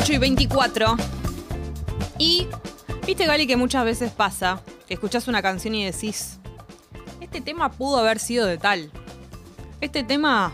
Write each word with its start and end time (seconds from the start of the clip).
8 0.00 0.12
y 0.14 0.18
24. 0.18 0.96
Y 2.18 2.48
viste, 3.06 3.26
Gali, 3.26 3.46
que 3.46 3.56
muchas 3.56 3.84
veces 3.84 4.10
pasa 4.10 4.60
que 4.86 4.94
escuchás 4.94 5.28
una 5.28 5.42
canción 5.42 5.74
y 5.74 5.84
decís, 5.84 6.38
este 7.20 7.40
tema 7.40 7.70
pudo 7.70 7.98
haber 7.98 8.18
sido 8.18 8.46
de 8.46 8.58
tal. 8.58 8.90
Este 9.80 10.02
tema, 10.02 10.52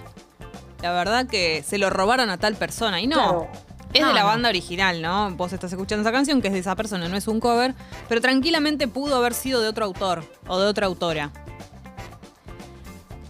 la 0.82 0.93
verdad 0.93 1.27
que 1.27 1.62
se 1.67 1.79
lo 1.79 1.90
robaron 1.90 2.30
a 2.30 2.39
tal 2.39 2.57
persona. 2.57 3.00
Y 3.00 3.07
no, 3.07 3.17
Claro. 3.17 3.48
es 3.93 4.00
No, 4.03 4.09
de 4.09 4.14
la 4.14 4.21
no. 4.22 4.27
banda 4.27 4.48
original, 4.48 5.00
¿no? 5.03 5.30
Vos 5.36 5.53
estás 5.53 5.72
escuchando 5.72 6.03
esa 6.03 6.13
canción 6.13 6.40
que 6.43 6.49
es 6.49 6.54
de 6.54 6.61
esa 6.61 6.75
persona, 6.76 7.08
no 7.08 7.17
es 7.17 7.29
un 7.29 7.39
cover, 7.40 7.75
pero 8.08 8.21
tranquilamente 8.21 8.89
pudo 8.89 9.17
haber 9.17 9.32
sido 9.35 9.61
de 9.61 9.68
otro 9.68 9.85
autor 9.85 10.25
o 10.49 10.58
de 10.58 10.67
otra 10.67 10.86
autora. 10.86 11.31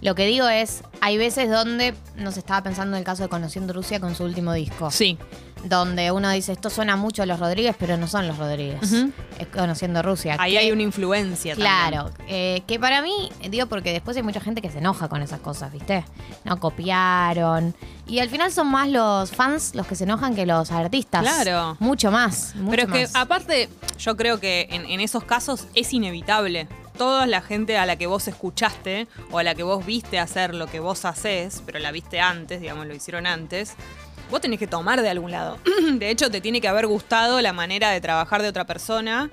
Lo 0.02 0.14
que 0.14 0.26
digo 0.26 0.46
es, 0.48 0.82
hay 1.00 1.16
veces 1.18 1.50
donde 1.50 1.94
nos 2.16 2.36
estaba 2.36 2.62
pensando 2.62 2.96
en 2.96 3.00
el 3.00 3.04
caso 3.04 3.22
de 3.22 3.28
Conociendo 3.28 3.72
Rusia 3.72 3.98
con 4.00 4.14
su 4.14 4.24
último 4.24 4.52
disco. 4.52 4.90
Sí. 4.90 5.18
Donde 5.64 6.12
uno 6.12 6.30
dice, 6.30 6.52
esto 6.52 6.70
suena 6.70 6.96
mucho 6.96 7.22
a 7.22 7.26
los 7.26 7.40
Rodríguez, 7.40 7.74
pero 7.78 7.96
no 7.96 8.06
son 8.06 8.28
los 8.28 8.38
Rodríguez. 8.38 8.80
Ujú. 8.92 9.10
Es 9.38 9.46
Conociendo 9.48 10.00
Rusia. 10.02 10.36
Ahí 10.38 10.52
que- 10.52 10.58
hay 10.58 10.70
una 10.70 10.82
influencia 10.82 11.54
también. 11.54 11.72
Claro, 11.72 12.10
eh, 12.28 12.62
que 12.66 12.78
para 12.78 13.02
mí, 13.02 13.30
digo, 13.50 13.66
porque 13.66 13.92
después 13.92 14.16
hay 14.16 14.22
mucha 14.22 14.40
gente 14.40 14.60
que 14.62 14.70
se 14.70 14.78
enoja 14.78 15.08
con 15.08 15.22
esas 15.22 15.40
cosas, 15.40 15.72
¿viste? 15.72 16.04
No 16.44 16.60
copiaron. 16.60 17.74
Y 18.06 18.20
al 18.20 18.28
final 18.28 18.52
son 18.52 18.68
más 18.68 18.88
los 18.88 19.30
fans 19.32 19.74
los 19.74 19.86
que 19.86 19.96
se 19.96 20.04
enojan 20.04 20.34
que 20.36 20.46
los 20.46 20.70
artistas. 20.70 21.22
Claro. 21.22 21.76
Mucho 21.80 22.10
más. 22.12 22.54
Pero 22.70 22.82
es 22.84 22.88
que 23.10 23.18
aparte, 23.18 23.68
yo 23.98 24.16
creo 24.16 24.38
que 24.38 24.68
en, 24.70 24.84
en 24.86 25.00
esos 25.00 25.24
casos 25.24 25.66
es 25.74 25.92
inevitable. 25.92 26.68
Toda 26.96 27.26
la 27.26 27.42
gente 27.42 27.76
a 27.76 27.84
la 27.84 27.96
que 27.96 28.06
vos 28.06 28.26
escuchaste 28.28 29.06
o 29.30 29.38
a 29.38 29.42
la 29.42 29.54
que 29.54 29.62
vos 29.62 29.84
viste 29.84 30.18
hacer 30.18 30.54
lo 30.54 30.66
que 30.66 30.80
vos 30.80 31.04
hacés, 31.04 31.62
pero 31.66 31.78
la 31.78 31.90
viste 31.92 32.20
antes, 32.20 32.60
digamos, 32.60 32.86
lo 32.86 32.94
hicieron 32.94 33.26
antes, 33.26 33.74
vos 34.30 34.40
tenés 34.40 34.58
que 34.58 34.66
tomar 34.66 35.00
de 35.02 35.08
algún 35.10 35.30
lado. 35.30 35.58
De 35.94 36.10
hecho, 36.10 36.30
te 36.30 36.40
tiene 36.40 36.60
que 36.60 36.68
haber 36.68 36.86
gustado 36.86 37.40
la 37.40 37.52
manera 37.52 37.90
de 37.90 38.00
trabajar 38.00 38.42
de 38.42 38.48
otra 38.48 38.64
persona 38.66 39.30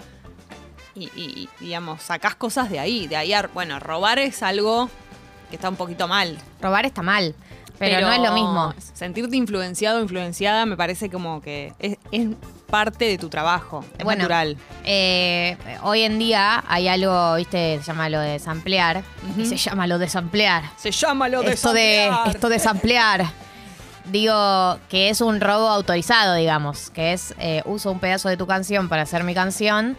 y, 0.96 1.06
y- 1.16 1.50
digamos, 1.60 2.02
sacás 2.04 2.36
cosas 2.36 2.70
de 2.70 2.80
ahí. 2.80 3.08
De 3.08 3.16
ahí, 3.16 3.34
a- 3.34 3.50
bueno, 3.54 3.80
robar 3.80 4.20
es 4.20 4.44
algo 4.44 4.90
que 5.50 5.56
está 5.56 5.70
un 5.70 5.76
poquito 5.76 6.08
mal. 6.08 6.38
Robar 6.62 6.86
está 6.86 7.02
mal, 7.02 7.36
pero, 7.80 8.02
no 8.02 8.12
es 8.12 8.20
lo 8.20 8.32
mismo. 8.34 8.74
Sentirte 8.94 9.36
influenciado 9.36 10.00
o 10.00 10.02
influenciada 10.02 10.66
me 10.66 10.78
parece 10.78 11.10
como 11.10 11.42
que 11.42 11.74
es, 11.80 11.98
es 12.12 12.28
parte 12.70 13.06
de 13.06 13.18
tu 13.18 13.30
trabajo. 13.30 13.84
Es 13.98 14.04
Bueno, 14.04 14.22
natural. 14.24 14.58
Eh, 14.84 15.58
hoy 15.84 16.02
en 16.02 16.18
día 16.20 16.64
hay 16.68 16.88
algo, 16.88 17.36
¿viste? 17.36 17.78
Se 17.80 17.84
llama 17.86 18.10
lo 18.10 18.20
de 18.20 18.40
samplear. 18.40 19.04
Y 19.38 19.46
se 19.46 19.58
llama 19.58 19.86
lo 19.88 19.98
de 20.00 20.08
samplear. 20.10 20.64
Se 20.78 20.92
llama 20.92 21.28
lo 21.30 21.42
de 21.42 21.54
esto 21.54 21.74
de 21.74 22.10
esto 22.28 22.50
de 22.50 22.60
samplear 22.60 23.26
digo 24.06 24.80
que 24.90 25.10
es 25.10 25.22
un 25.22 25.40
robo 25.42 25.68
autorizado 25.70 26.36
digamos 26.36 26.90
que 26.90 27.14
es 27.14 27.34
eh, 27.40 27.62
uso 27.66 27.92
un 27.92 28.00
pedazo 28.00 28.30
de 28.30 28.38
tu 28.38 28.46
canción 28.48 28.90
para 28.90 29.04
hacer 29.04 29.24
mi 29.24 29.34
canción 29.34 29.96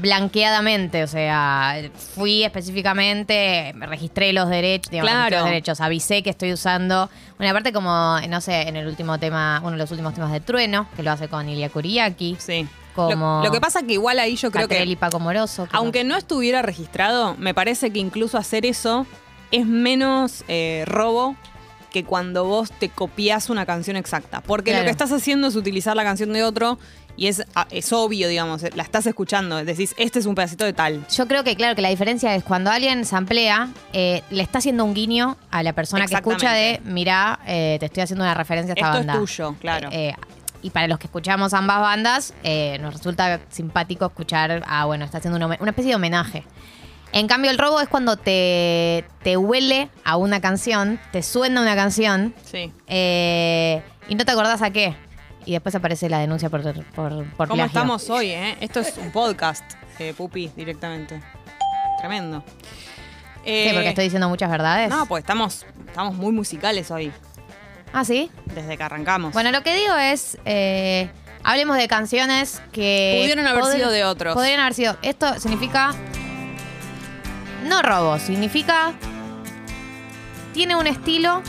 blanqueadamente 0.00 1.02
o 1.02 1.06
sea 1.06 1.76
fui 2.14 2.44
específicamente 2.44 3.72
me 3.74 3.86
registré 3.86 4.32
los 4.32 4.48
derechos 4.48 4.90
digamos, 4.90 5.10
Claro. 5.10 5.36
los 5.36 5.44
derechos 5.46 5.80
avisé 5.80 6.22
que 6.22 6.30
estoy 6.30 6.52
usando 6.52 7.08
una 7.38 7.52
parte 7.52 7.72
como 7.72 8.16
no 8.28 8.40
sé 8.40 8.62
en 8.68 8.76
el 8.76 8.86
último 8.86 9.18
tema 9.18 9.60
uno 9.62 9.72
de 9.72 9.78
los 9.78 9.90
últimos 9.90 10.14
temas 10.14 10.30
de 10.32 10.40
Trueno 10.40 10.86
que 10.96 11.02
lo 11.02 11.10
hace 11.10 11.28
con 11.28 11.48
Ilia 11.48 11.70
Kuriaki 11.70 12.36
Sí. 12.38 12.66
Como- 12.94 13.38
Lo, 13.38 13.44
lo 13.44 13.52
que 13.52 13.60
pasa 13.60 13.82
que 13.82 13.92
igual 13.92 14.18
ahí 14.18 14.34
yo 14.34 14.50
creo 14.50 14.66
Catrell 14.68 14.90
y 14.90 14.94
que, 14.96 15.00
Paco 15.00 15.20
Moroso 15.20 15.64
que- 15.66 15.70
aunque 15.76 16.02
no 16.02 16.16
estuviera 16.16 16.62
registrado, 16.62 17.36
me 17.38 17.54
parece 17.54 17.90
que 17.92 18.00
incluso 18.00 18.36
hacer 18.38 18.66
eso 18.66 19.06
es 19.52 19.64
menos 19.66 20.42
eh, 20.48 20.82
robo 20.86 21.36
que 22.02 22.04
cuando 22.08 22.44
vos 22.44 22.70
te 22.72 22.88
copias 22.88 23.50
una 23.50 23.66
canción 23.66 23.96
exacta. 23.96 24.40
Porque 24.40 24.70
Claro. 24.70 24.84
lo 24.84 24.86
que 24.86 24.90
estás 24.92 25.12
haciendo 25.12 25.46
es 25.48 25.56
utilizar 25.56 25.96
la 25.96 26.04
canción 26.04 26.32
de 26.32 26.42
otro 26.44 26.78
y 27.16 27.26
es, 27.26 27.44
ah, 27.56 27.66
es 27.70 27.92
obvio, 27.92 28.28
digamos, 28.28 28.62
la 28.76 28.82
estás 28.84 29.06
escuchando. 29.06 29.56
Decís, 29.64 29.94
este 29.98 30.20
es 30.20 30.26
un 30.26 30.34
pedacito 30.36 30.64
de 30.64 30.72
tal. 30.72 31.04
Yo 31.08 31.26
creo 31.26 31.42
que, 31.42 31.56
claro, 31.56 31.74
que 31.74 31.82
la 31.82 31.88
diferencia 31.88 32.32
es 32.36 32.44
cuando 32.44 32.70
alguien 32.70 33.04
samplea, 33.04 33.70
eh, 33.92 34.22
le 34.30 34.42
está 34.42 34.58
haciendo 34.58 34.84
un 34.84 34.94
guiño 34.94 35.36
a 35.50 35.62
la 35.64 35.72
persona 35.72 36.06
que 36.06 36.14
escucha 36.14 36.52
de, 36.52 36.80
mirá, 36.84 37.40
eh, 37.46 37.76
te 37.80 37.86
estoy 37.86 38.04
haciendo 38.04 38.24
una 38.24 38.34
referencia 38.34 38.72
a 38.72 38.74
esta 38.74 38.86
Esto 38.86 39.00
es 39.00 39.06
banda. 39.06 39.20
tuyo, 39.20 39.56
claro. 39.60 39.88
Eh, 39.90 40.10
eh, 40.10 40.14
y 40.62 40.70
para 40.70 40.86
los 40.88 40.98
que 40.98 41.06
escuchamos 41.08 41.54
ambas 41.54 41.80
bandas, 41.80 42.34
nos 42.80 42.92
resulta 42.94 43.40
simpático 43.48 44.06
escuchar, 44.06 44.62
ah, 44.66 44.84
bueno, 44.86 45.04
está 45.04 45.18
haciendo 45.18 45.36
un 45.36 45.42
home- 45.42 45.58
una 45.60 45.70
especie 45.70 45.90
de 45.90 45.96
homenaje. 45.96 46.44
En 47.12 47.26
cambio, 47.26 47.50
el 47.50 47.58
robo 47.58 47.80
es 47.80 47.88
cuando 47.88 48.16
te, 48.16 49.04
te 49.22 49.36
huele 49.36 49.88
a 50.04 50.16
una 50.16 50.40
canción, 50.40 51.00
te 51.10 51.22
suena 51.22 51.62
una 51.62 51.74
canción 51.74 52.34
Sí. 52.44 52.72
eh, 52.86 53.82
y 54.08 54.14
no 54.14 54.24
te 54.24 54.32
acordás 54.32 54.60
a 54.62 54.70
qué. 54.70 54.94
Y 55.46 55.52
después 55.52 55.74
aparece 55.74 56.10
la 56.10 56.18
denuncia 56.18 56.50
por, 56.50 56.62
por, 56.62 56.84
por 56.84 57.14
¿Cómo 57.14 57.24
plagio. 57.36 57.64
estamos 57.66 58.10
hoy, 58.10 58.30
eh? 58.32 58.56
Esto 58.60 58.80
es 58.80 58.96
un 58.98 59.10
podcast, 59.10 59.64
eh, 59.98 60.12
Pupi, 60.14 60.50
directamente. 60.54 61.22
Tremendo. 61.98 62.44
¿Qué, 63.44 63.70
Eh, 63.70 63.72
porque 63.72 63.88
estoy 63.88 64.04
diciendo 64.04 64.28
muchas 64.28 64.50
verdades? 64.50 64.90
No, 64.90 65.06
pues 65.06 65.22
estamos, 65.22 65.64
estamos 65.86 66.14
muy 66.14 66.32
musicales 66.32 66.90
hoy, 66.90 67.10
¿Ah, 67.94 68.04
sí? 68.04 68.30
desde 68.54 68.76
que 68.76 68.82
arrancamos. 68.82 69.32
Bueno, 69.32 69.50
lo 69.50 69.62
que 69.62 69.74
digo 69.74 69.94
es, 69.96 70.36
eh, 70.44 71.08
hablemos 71.42 71.78
de 71.78 71.88
canciones 71.88 72.60
que... 72.72 73.16
Pudieron 73.22 73.46
haber 73.46 73.64
sido 73.64 73.90
de 73.90 74.04
otros. 74.04 74.34
Podrían 74.34 74.60
haber 74.60 74.74
sido... 74.74 74.98
Esto 75.00 75.40
significa... 75.40 75.94
No 77.64 77.82
robo, 77.82 78.18
significa... 78.18 78.92
Tiene 80.54 80.74
un 80.74 80.86
estilo, 80.86 81.42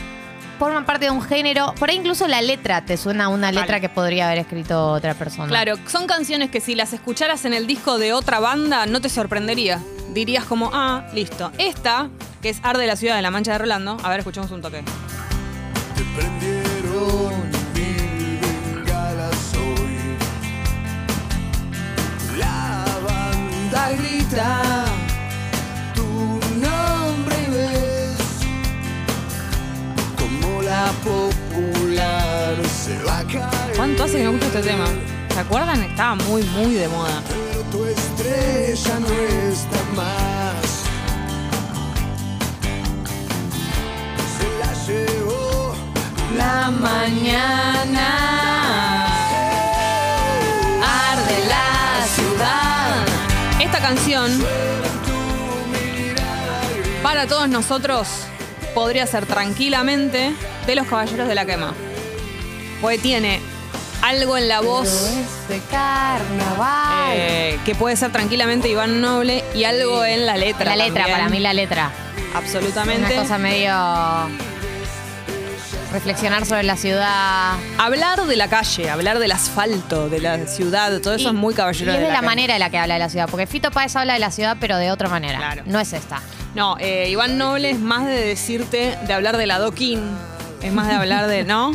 forma 0.58 0.84
parte 0.84 1.06
de 1.06 1.10
un 1.10 1.22
género. 1.22 1.74
Por 1.78 1.88
ahí 1.88 1.96
incluso 1.96 2.28
la 2.28 2.42
letra 2.42 2.84
te 2.84 2.96
suena 2.96 3.24
a 3.24 3.28
una 3.28 3.50
letra 3.50 3.80
que 3.80 3.88
podría 3.88 4.26
haber 4.26 4.38
escrito 4.38 4.92
otra 4.92 5.14
persona. 5.14 5.48
Claro, 5.48 5.76
son 5.88 6.06
canciones 6.06 6.50
que 6.50 6.60
si 6.60 6.74
las 6.74 6.92
escucharas 6.92 7.46
en 7.46 7.54
el 7.54 7.66
disco 7.66 7.98
de 7.98 8.12
otra 8.12 8.40
banda 8.40 8.84
no 8.86 9.00
te 9.00 9.08
sorprendería. 9.08 9.80
Dirías 10.12 10.44
como, 10.44 10.70
ah, 10.72 11.06
listo. 11.14 11.50
Esta, 11.56 12.10
que 12.42 12.50
es 12.50 12.60
Arde 12.62 12.86
la 12.86 12.96
ciudad 12.96 13.16
de 13.16 13.22
la 13.22 13.30
Mancha 13.30 13.52
de 13.52 13.58
Rolando. 13.58 13.96
A 14.02 14.10
ver, 14.10 14.18
escuchemos 14.18 14.50
un 14.50 14.60
toque. 14.60 14.84
Te 15.96 16.02
prendieron 16.14 17.50
mil 17.74 18.38
bengalas 18.40 19.54
hoy. 19.54 20.16
La 22.38 22.84
banda 23.06 23.92
grita 23.92 24.89
la 30.80 30.92
popular 30.92 32.56
se 32.66 33.02
va 33.02 33.18
a 33.18 33.24
caer. 33.24 33.76
¿Cuánto 33.76 34.04
hace 34.04 34.16
que 34.18 34.24
no 34.24 34.30
escucho 34.30 34.58
este 34.58 34.70
tema? 34.70 34.86
¿Se 35.34 35.40
acuerdan? 35.40 35.82
Estaba 35.82 36.14
muy, 36.14 36.42
muy 36.42 36.74
de 36.74 36.88
moda. 36.88 37.22
Pero 37.28 37.60
tu 37.72 37.84
estrella 37.84 39.00
no 39.00 39.12
está 39.52 39.80
más. 39.94 40.66
Se 44.36 44.46
la 44.62 44.72
llevó 44.86 45.74
La 46.36 46.70
mañana 46.70 48.08
arde 51.10 51.38
la 51.54 52.06
ciudad. 52.16 53.04
Esta 53.60 53.80
canción, 53.80 54.30
para 57.02 57.26
todos 57.26 57.48
nosotros, 57.50 58.29
podría 58.74 59.06
ser 59.06 59.26
tranquilamente 59.26 60.32
de 60.66 60.74
los 60.74 60.86
Caballeros 60.86 61.28
de 61.28 61.34
la 61.34 61.44
Quema. 61.46 61.74
Porque 62.80 62.98
tiene 62.98 63.40
algo 64.02 64.36
en 64.38 64.48
la 64.48 64.60
voz 64.60 64.88
de 65.48 65.60
carnaval. 65.70 67.10
eh, 67.12 67.58
que 67.64 67.74
puede 67.74 67.96
ser 67.96 68.10
tranquilamente 68.12 68.68
Iván 68.68 69.00
Noble 69.00 69.44
y 69.54 69.64
algo 69.64 70.04
en 70.04 70.24
la 70.26 70.36
letra. 70.36 70.74
la 70.74 70.84
letra, 70.84 71.02
también. 71.02 71.18
para 71.18 71.28
mí 71.30 71.40
la 71.40 71.52
letra. 71.52 71.90
Absolutamente. 72.34 73.12
Una 73.12 73.22
cosa 73.22 73.38
medio... 73.38 73.70
Reflexionar 75.92 76.46
sobre 76.46 76.62
la 76.62 76.76
ciudad. 76.76 77.54
Hablar 77.76 78.24
de 78.24 78.36
la 78.36 78.48
calle, 78.48 78.88
hablar 78.88 79.18
del 79.18 79.32
asfalto, 79.32 80.08
de 80.08 80.20
la 80.20 80.46
ciudad, 80.46 81.00
todo 81.00 81.14
eso 81.14 81.24
Y- 81.24 81.26
es 81.26 81.34
muy 81.34 81.52
caballero 81.52 81.90
Y 81.92 81.96
es 81.96 82.00
de 82.02 82.12
la, 82.12 82.22
manera 82.22 82.54
en 82.54 82.60
la 82.60 82.70
que 82.70 82.78
habla 82.78 82.94
de 82.94 83.00
la 83.00 83.08
ciudad, 83.08 83.28
porque 83.28 83.48
Fito 83.48 83.72
Páez 83.72 83.96
habla 83.96 84.12
de 84.12 84.20
la 84.20 84.30
ciudad, 84.30 84.56
pero 84.60 84.76
de 84.76 84.92
otra 84.92 85.08
manera. 85.08 85.38
Claro. 85.38 85.62
No 85.66 85.80
es 85.80 85.92
esta. 85.92 86.20
No, 86.54 86.76
eh, 86.78 87.08
Iván 87.10 87.38
Noble 87.38 87.70
es 87.70 87.78
más 87.78 88.06
de 88.06 88.12
decirte, 88.12 88.98
de 89.06 89.12
hablar 89.12 89.36
de 89.36 89.46
la 89.46 89.58
doquín, 89.58 90.00
es 90.62 90.72
más 90.72 90.88
de 90.88 90.94
hablar 90.94 91.28
de, 91.28 91.44
¿no? 91.44 91.72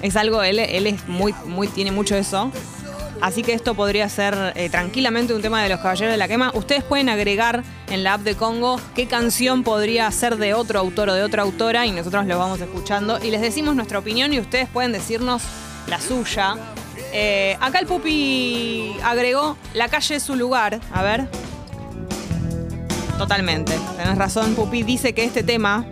Es 0.00 0.16
algo, 0.16 0.42
él, 0.42 0.58
él 0.58 0.86
es 0.86 1.08
muy, 1.08 1.34
muy, 1.46 1.68
tiene 1.68 1.90
mucho 1.90 2.16
eso. 2.16 2.50
Así 3.20 3.44
que 3.44 3.52
esto 3.52 3.74
podría 3.74 4.08
ser 4.08 4.52
eh, 4.56 4.68
tranquilamente 4.68 5.32
un 5.32 5.40
tema 5.42 5.62
de 5.62 5.68
los 5.68 5.78
Caballeros 5.78 6.10
de 6.10 6.16
la 6.16 6.26
Quema. 6.26 6.50
Ustedes 6.54 6.82
pueden 6.82 7.08
agregar 7.08 7.62
en 7.88 8.02
la 8.02 8.14
app 8.14 8.22
de 8.22 8.34
Congo 8.34 8.80
qué 8.96 9.06
canción 9.06 9.62
podría 9.62 10.10
ser 10.10 10.38
de 10.38 10.54
otro 10.54 10.80
autor 10.80 11.10
o 11.10 11.14
de 11.14 11.22
otra 11.22 11.42
autora 11.42 11.86
y 11.86 11.92
nosotros 11.92 12.26
lo 12.26 12.36
vamos 12.36 12.60
escuchando 12.60 13.20
y 13.22 13.30
les 13.30 13.40
decimos 13.40 13.76
nuestra 13.76 14.00
opinión 14.00 14.32
y 14.32 14.40
ustedes 14.40 14.68
pueden 14.68 14.90
decirnos 14.90 15.44
la 15.86 16.00
suya. 16.00 16.56
Eh, 17.12 17.56
acá 17.60 17.78
el 17.78 17.86
Pupi 17.86 18.96
agregó 19.04 19.56
La 19.74 19.88
calle 19.88 20.16
es 20.16 20.22
su 20.24 20.34
lugar. 20.34 20.80
A 20.92 21.02
ver. 21.04 21.28
Totalmente. 23.22 23.78
Tenés 23.96 24.18
razón, 24.18 24.54
Pupi 24.56 24.82
dice 24.82 25.12
que 25.14 25.24
este 25.24 25.44
tema 25.44 25.84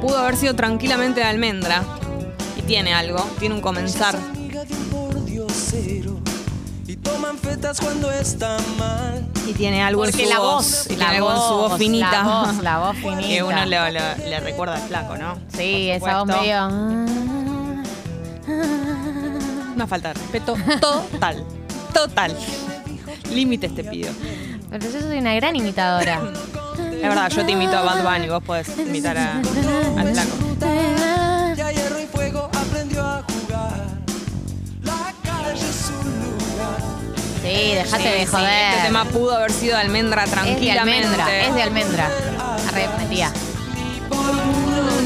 pudo 0.00 0.16
haber 0.18 0.36
sido 0.36 0.54
tranquilamente 0.54 1.20
de 1.20 1.26
almendra. 1.26 1.82
Y 2.56 2.62
tiene 2.62 2.94
algo, 2.94 3.22
tiene 3.38 3.54
un 3.54 3.60
comenzar. 3.60 4.16
Y 6.86 6.96
toman 6.96 7.36
fetas 7.36 7.78
cuando 7.80 8.10
está 8.10 8.56
mal. 8.78 9.26
Y 9.46 9.52
tiene 9.52 9.82
algo 9.82 10.02
Porque 10.04 10.22
en 10.22 10.28
su 10.28 10.32
la 10.34 10.38
voz. 10.40 10.54
voz, 10.64 10.86
y 10.86 10.96
la 10.96 11.10
tiene 11.10 11.16
algo 11.16 11.30
en 11.30 11.36
su 11.36 11.42
voz 11.54 11.70
voz, 11.72 11.78
finita. 11.78 12.10
la 12.10 12.22
voz, 12.22 12.62
la 12.62 12.78
voz 12.78 12.96
Que 12.96 13.02
finita. 13.02 13.44
uno 13.44 13.64
le, 13.66 13.92
le- 13.92 14.16
le 14.30 14.40
recuerda 14.40 14.76
al 14.76 14.82
flaco, 14.88 15.16
¿no? 15.18 15.36
Sí, 15.54 15.90
esa 15.90 16.22
voz 16.24 16.28
medio. 16.28 16.66
Una 19.74 19.86
falta 19.86 20.08
de 20.08 20.14
respeto 20.14 20.56
total. 20.80 21.44
Total. 21.92 22.34
Límites 23.34 23.74
te 23.74 23.84
pido. 23.84 24.12
Pero 24.70 24.90
yo 24.90 25.00
soy 25.00 25.18
una 25.18 25.34
gran 25.34 25.56
imitadora. 25.56 26.20
Es 26.78 27.02
verdad, 27.02 27.28
yo 27.30 27.44
te 27.44 27.52
imito 27.52 27.76
a 27.76 27.82
Bad 27.82 28.02
Bunny, 28.02 28.28
vos 28.28 28.42
podés 28.42 28.68
imitar 28.78 29.16
a, 29.18 29.36
al 29.38 30.12
flaco. 30.12 30.36
Y 31.56 31.60
a 31.60 31.72
hierro 31.72 32.00
y 32.00 32.06
fuego 32.06 32.50
aprendió 32.52 33.02
a 33.02 33.22
jugar. 33.22 33.82
La 34.82 35.14
calle 35.22 35.60
es 35.68 35.76
su 35.86 35.92
lugar. 35.92 36.80
Sí, 37.42 37.74
dejate 37.74 38.02
Sí, 38.02 38.08
de 38.08 38.20
sí, 38.20 38.26
joder. 38.26 38.70
Este 38.74 38.82
tema 38.86 39.04
pudo 39.06 39.36
haber 39.36 39.52
sido 39.52 39.76
de 39.76 39.82
almendra 39.82 40.24
es 40.24 40.30
de 40.30 40.36
tranquilamente. 40.36 41.06
almendra, 41.06 41.40
es 41.46 41.54
de 41.54 41.62
almendra. 41.62 42.10
Arrepentía. 42.68 43.32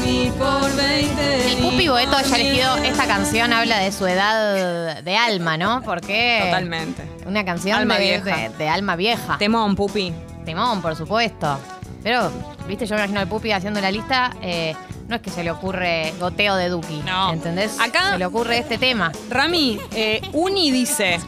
El 0.09 1.57
Pupi 1.61 1.87
Boeto 1.87 2.17
haya 2.17 2.35
elegido 2.35 2.75
esta 2.77 3.05
canción 3.05 3.53
habla 3.53 3.77
de 3.77 3.91
su 3.91 4.07
edad 4.07 5.03
de 5.03 5.15
alma, 5.17 5.55
¿no? 5.57 5.83
Porque 5.83 6.41
Totalmente. 6.45 7.03
una 7.27 7.45
canción 7.45 7.77
Alma 7.77 7.95
de, 7.99 8.05
vieja. 8.05 8.35
de- 8.37 8.49
de 8.49 8.69
alma 8.69 8.95
vieja. 8.95 9.37
Temón, 9.37 9.75
pupi. 9.75 10.11
Temón, 10.45 10.81
por 10.81 10.95
supuesto. 10.95 11.59
Pero, 12.01 12.31
viste, 12.67 12.87
yo 12.87 12.95
me 12.95 13.01
imagino 13.01 13.19
al 13.19 13.27
Pupi 13.27 13.51
haciendo 13.51 13.81
la 13.81 13.91
lista, 13.91 14.31
eh, 14.41 14.73
no 15.07 15.15
es 15.17 15.21
que 15.21 15.29
se 15.29 15.43
le 15.43 15.51
ocurre 15.51 16.13
goteo 16.19 16.55
de 16.55 16.69
Duki. 16.69 17.01
No. 17.05 17.31
¿Entendés? 17.33 17.77
Acá- 17.79 18.13
se 18.13 18.17
le 18.17 18.25
ocurre 18.25 18.57
este 18.57 18.77
tema. 18.79 19.11
Rami, 19.29 19.79
eh, 19.93 20.21
Uni 20.33 20.71
dice, 20.71 21.19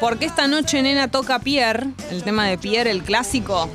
porque 0.00 0.26
esta 0.26 0.48
noche 0.48 0.82
nena 0.82 1.08
toca 1.08 1.38
Pierre, 1.38 1.86
el 2.10 2.24
tema 2.24 2.46
de 2.46 2.58
Pierre, 2.58 2.90
el 2.90 3.04
clásico. 3.04 3.70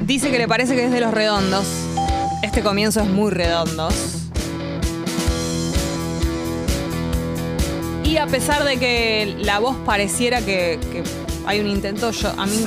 Dice 0.00 0.30
que 0.30 0.38
le 0.38 0.48
parece 0.48 0.74
que 0.74 0.86
es 0.86 0.90
de 0.90 1.00
los 1.00 1.14
redondos. 1.14 1.64
Este 2.42 2.62
comienzo 2.62 3.00
es 3.00 3.06
muy 3.08 3.30
redondos. 3.30 3.94
Y 8.04 8.16
a 8.16 8.26
pesar 8.26 8.64
de 8.64 8.78
que 8.78 9.36
la 9.40 9.58
voz 9.58 9.76
pareciera 9.84 10.40
que, 10.40 10.78
que 10.92 11.02
hay 11.46 11.60
un 11.60 11.66
intento, 11.68 12.10
yo 12.10 12.30
a 12.30 12.46
mí 12.46 12.64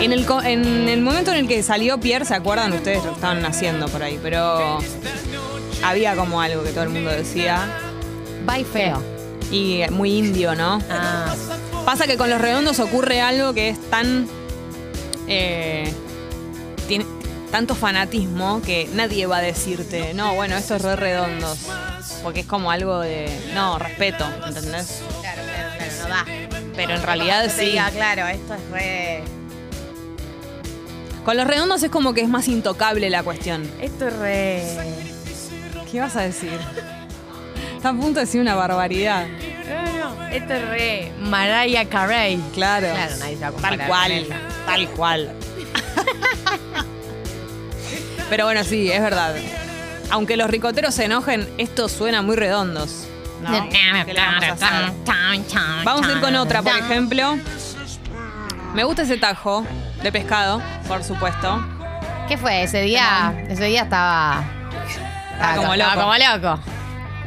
en 0.00 0.12
el, 0.12 0.24
co- 0.24 0.42
en 0.42 0.88
el 0.88 1.02
momento 1.02 1.32
en 1.32 1.38
el 1.38 1.48
que 1.48 1.62
salió 1.62 1.98
Pierre, 1.98 2.24
¿se 2.24 2.34
acuerdan? 2.34 2.72
Ustedes 2.72 3.04
lo 3.04 3.12
estaban 3.12 3.44
haciendo 3.44 3.86
por 3.88 4.02
ahí, 4.02 4.18
pero 4.22 4.78
había 5.82 6.16
como 6.16 6.40
algo 6.40 6.62
que 6.62 6.70
todo 6.70 6.84
el 6.84 6.90
mundo 6.90 7.10
decía. 7.10 7.60
Bye 8.46 8.64
feo. 8.64 9.02
Y 9.50 9.82
muy 9.90 10.12
indio, 10.16 10.54
¿no? 10.54 10.80
Ah, 10.90 11.34
Pasa 11.84 12.06
que 12.06 12.16
con 12.16 12.30
los 12.30 12.40
redondos 12.40 12.78
ocurre 12.80 13.20
algo 13.20 13.52
que 13.52 13.70
es 13.70 13.80
tan. 13.90 14.26
eh, 15.26 15.92
tiene 16.86 17.04
tanto 17.50 17.74
fanatismo 17.74 18.62
que 18.62 18.88
nadie 18.92 19.26
va 19.26 19.38
a 19.38 19.42
decirte, 19.42 20.14
no, 20.14 20.34
bueno, 20.34 20.56
esto 20.56 20.76
es 20.76 20.82
re 20.82 20.96
redondos. 20.96 21.58
Porque 22.22 22.40
es 22.40 22.46
como 22.46 22.70
algo 22.70 23.00
de. 23.00 23.28
No, 23.54 23.78
respeto, 23.78 24.24
¿entendés? 24.46 25.02
claro, 25.20 25.42
claro, 25.44 25.70
claro, 25.76 25.92
no 26.02 26.08
da. 26.08 26.24
Pero 26.74 26.94
en 26.94 27.02
realidad 27.02 27.50
sí. 27.54 27.66
diga, 27.66 27.90
claro, 27.90 28.26
esto 28.26 28.54
es 28.54 28.70
re. 28.70 29.22
Con 31.24 31.36
los 31.36 31.46
redondos 31.46 31.82
es 31.82 31.90
como 31.90 32.14
que 32.14 32.22
es 32.22 32.28
más 32.28 32.48
intocable 32.48 33.10
la 33.10 33.22
cuestión. 33.22 33.70
Esto 33.80 34.08
es 34.08 34.16
re. 34.16 34.62
¿Qué 35.90 36.00
vas 36.00 36.16
a 36.16 36.22
decir? 36.22 36.58
Está 37.76 37.90
a 37.90 37.92
punto 37.92 38.20
de 38.20 38.26
decir 38.26 38.40
una 38.40 38.54
barbaridad. 38.54 39.26
No, 39.68 40.14
no, 40.14 40.28
esto 40.28 40.54
es 40.54 40.68
re. 40.68 41.12
Mariah 41.20 41.84
Carey. 41.88 42.40
Claro. 42.54 42.88
Claro, 42.90 43.16
nadie 43.18 43.36
se 43.36 43.42
va 43.42 43.48
a 43.48 43.52
Tal 43.52 43.86
cual. 43.86 44.26
Tal 44.66 44.88
cual. 44.90 45.30
Pero 48.30 48.44
bueno, 48.44 48.64
sí, 48.64 48.90
es 48.90 49.00
verdad. 49.00 49.34
Aunque 50.10 50.36
los 50.36 50.50
ricoteros 50.50 50.94
se 50.94 51.04
enojen, 51.04 51.48
esto 51.58 51.88
suena 51.88 52.22
muy 52.22 52.36
redondos. 52.36 53.06
¿no? 53.42 53.68
¿Qué 53.68 54.12
le 54.12 54.20
vamos 54.20 54.44
a 54.44 54.52
hacer? 54.52 54.92
Vamos 55.84 56.06
a 56.06 56.12
ir 56.12 56.20
con 56.20 56.34
otra, 56.36 56.62
por 56.62 56.76
ejemplo. 56.76 57.38
Me 58.74 58.84
gusta 58.84 59.02
ese 59.02 59.16
tajo 59.16 59.66
de 60.02 60.12
pescado, 60.12 60.62
por 60.86 61.02
supuesto. 61.02 61.64
¿Qué 62.28 62.36
fue? 62.36 62.62
Ese 62.62 62.82
día, 62.82 63.34
ese 63.48 63.64
día 63.64 63.82
estaba. 63.82 64.44
Estaba 65.32 65.56
como 65.56 65.74
estaba 65.74 65.94
loco. 65.94 66.06
como 66.06 66.14
loco. 66.18 66.60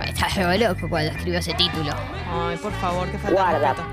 Estaba 0.05 0.57
loco 0.57 0.89
cuando 0.89 1.11
escribió 1.11 1.39
ese 1.39 1.53
título. 1.53 1.93
Ay, 2.31 2.57
por 2.57 2.71
favor, 2.73 3.09
qué 3.09 3.17
falta 3.17 3.57
respeto. 3.57 3.83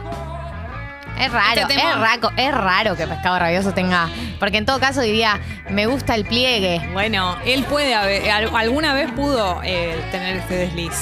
Es 1.21 1.33
raro, 1.33 1.61
Este 1.63 1.75
es, 1.75 1.99
raco, 1.99 2.31
es 2.37 2.55
raro 2.55 2.97
que 2.97 3.07
Pescado 3.07 3.39
Rabioso 3.39 3.73
tenga. 3.75 4.09
Porque 4.39 4.59
en 4.59 4.67
todo 4.67 4.79
caso 4.79 5.01
diría, 5.01 5.41
me 5.71 5.87
gusta 5.87 6.15
el 6.15 6.25
pliegue, 6.25 6.81
Bueno, 6.93 7.37
él 7.45 7.65
puede 7.65 7.95
haber, 7.95 8.31
al- 8.31 8.55
alguna 8.55 8.95
vez 8.95 9.11
pudo 9.13 9.61
eh, 9.65 9.97
tener 10.13 10.37
este 10.37 10.55
desliz. 10.55 10.95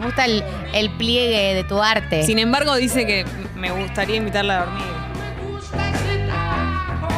me 0.00 0.06
gusta 0.06 0.24
el, 0.26 0.44
el 0.72 0.90
pliegue 0.90 1.54
de 1.54 1.64
tu 1.64 1.82
arte. 1.82 2.22
Sin 2.24 2.38
embargo, 2.38 2.74
dice 2.76 3.04
que 3.06 3.24
me 3.56 3.70
gustaría 3.72 4.16
invitarla 4.16 4.54
a 4.54 4.58
dormir. 4.64 4.84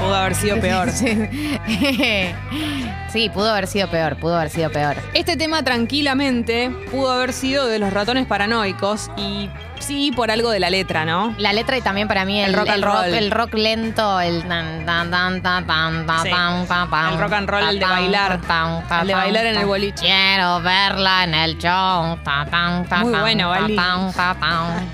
Pudo 0.00 0.14
haber 0.14 0.35
sido 0.35 0.56
peor. 0.61 0.88
Sí. 3.08 3.31
Pudo 3.31 3.50
haber 3.50 3.67
sido 3.67 3.88
peor, 3.88 4.17
pudo 4.17 4.37
haber 4.37 4.50
sido 4.50 4.70
peor. 4.70 4.97
Este 5.14 5.37
tema 5.37 5.62
tranquilamente 5.62 6.70
pudo 6.91 7.11
haber 7.12 7.32
sido 7.32 7.67
de 7.67 7.79
los 7.79 7.93
ratones 7.93 8.26
paranoicos 8.26 9.11
y 9.17 9.49
sí 9.79 10.11
por 10.14 10.31
algo 10.31 10.50
de 10.50 10.58
la 10.61 10.70
letra, 10.70 11.05
¿no? 11.05 11.35
La 11.38 11.53
letra 11.53 11.76
y 11.79 11.81
también 11.82 12.08
para 12.08 12.25
mí 12.25 12.41
el, 12.43 12.50
El 12.50 12.55
rock 12.56 12.69
and 12.70 12.85
roll. 12.85 13.05
el 13.14 13.31
rock 13.31 13.55
lento, 13.55 14.20
el 14.20 14.43
tan, 14.47 14.85
tan, 14.85 15.11
tan, 15.11 15.43
tan, 15.43 15.67
tan, 15.67 16.06
tan, 16.06 16.23
Sí. 16.25 16.31
tan, 16.31 16.67
tan, 16.67 16.91
tan, 16.91 17.12
El 17.14 17.19
rock 17.20 17.32
and 17.32 17.49
roll, 17.49 17.62
el 17.69 17.79
de 17.79 17.85
bailar. 17.87 18.41
tan, 18.43 18.87
tan, 18.88 19.00
El 19.03 19.06
de 19.09 19.14
bailar 19.14 19.47
en 19.47 19.56
el 19.56 19.67
boliche. 19.67 20.05
Quiero 20.06 20.61
verla 20.62 21.25
en 21.25 21.35
el 21.35 21.59
show. 21.59 22.19
tan, 22.25 22.50
tan, 22.50 22.85
tan, 22.88 23.02
Muy 23.11 23.19
bueno, 23.20 23.50
tan, 23.52 23.62
Gali. 23.62 23.76
tan, 23.76 24.12
tan, 24.12 24.41
tan. 24.41 24.88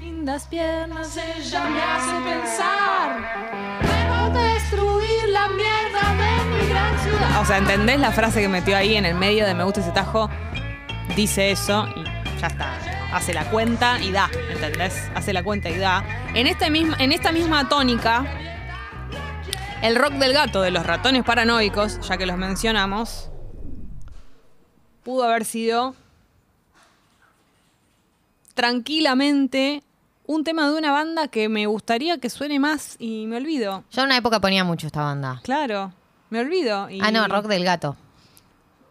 Lindas 0.00 0.46
piernas, 0.46 1.16
ella 1.16 1.64
me 1.64 1.82
hace 1.82 2.12
pensar. 2.28 3.80
Debo 3.82 4.38
destruir 4.38 5.28
la 5.30 5.48
mierda 5.48 5.89
O 7.38 7.44
sea, 7.44 7.58
¿entendés 7.58 8.00
la 8.00 8.10
frase 8.12 8.40
que 8.40 8.48
metió 8.48 8.76
ahí 8.76 8.96
en 8.96 9.04
el 9.04 9.14
medio 9.14 9.46
de 9.46 9.54
Me 9.54 9.64
gusta 9.64 9.80
ese 9.80 9.92
tajo? 9.92 10.28
Dice 11.16 11.50
eso 11.50 11.86
y 11.96 12.04
ya 12.40 12.48
está. 12.48 12.74
Hace 13.12 13.32
la 13.32 13.48
cuenta 13.50 14.00
y 14.00 14.12
da, 14.12 14.30
¿entendés? 14.50 15.10
Hace 15.14 15.32
la 15.32 15.42
cuenta 15.42 15.70
y 15.70 15.78
da. 15.78 16.04
En, 16.34 16.46
este 16.46 16.70
misma, 16.70 16.96
en 16.98 17.12
esta 17.12 17.32
misma 17.32 17.68
tónica, 17.68 18.24
el 19.82 19.96
rock 19.96 20.14
del 20.14 20.32
gato 20.32 20.60
de 20.60 20.70
los 20.70 20.86
ratones 20.86 21.24
paranoicos, 21.24 22.00
ya 22.06 22.18
que 22.18 22.26
los 22.26 22.36
mencionamos, 22.36 23.30
pudo 25.02 25.24
haber 25.24 25.44
sido 25.44 25.94
tranquilamente 28.54 29.82
un 30.26 30.44
tema 30.44 30.70
de 30.70 30.78
una 30.78 30.92
banda 30.92 31.28
que 31.28 31.48
me 31.48 31.66
gustaría 31.66 32.18
que 32.18 32.30
suene 32.30 32.60
más 32.60 32.96
y 32.98 33.26
me 33.26 33.38
olvido. 33.38 33.84
Yo 33.90 34.02
en 34.02 34.06
una 34.06 34.16
época 34.16 34.40
ponía 34.40 34.62
mucho 34.64 34.86
esta 34.86 35.02
banda. 35.02 35.40
Claro, 35.42 35.92
me 36.30 36.40
olvido. 36.40 36.88
y- 36.90 37.00
Ah, 37.02 37.10
no, 37.10 37.26
Rock 37.28 37.46
del 37.46 37.64
Gato. 37.64 37.96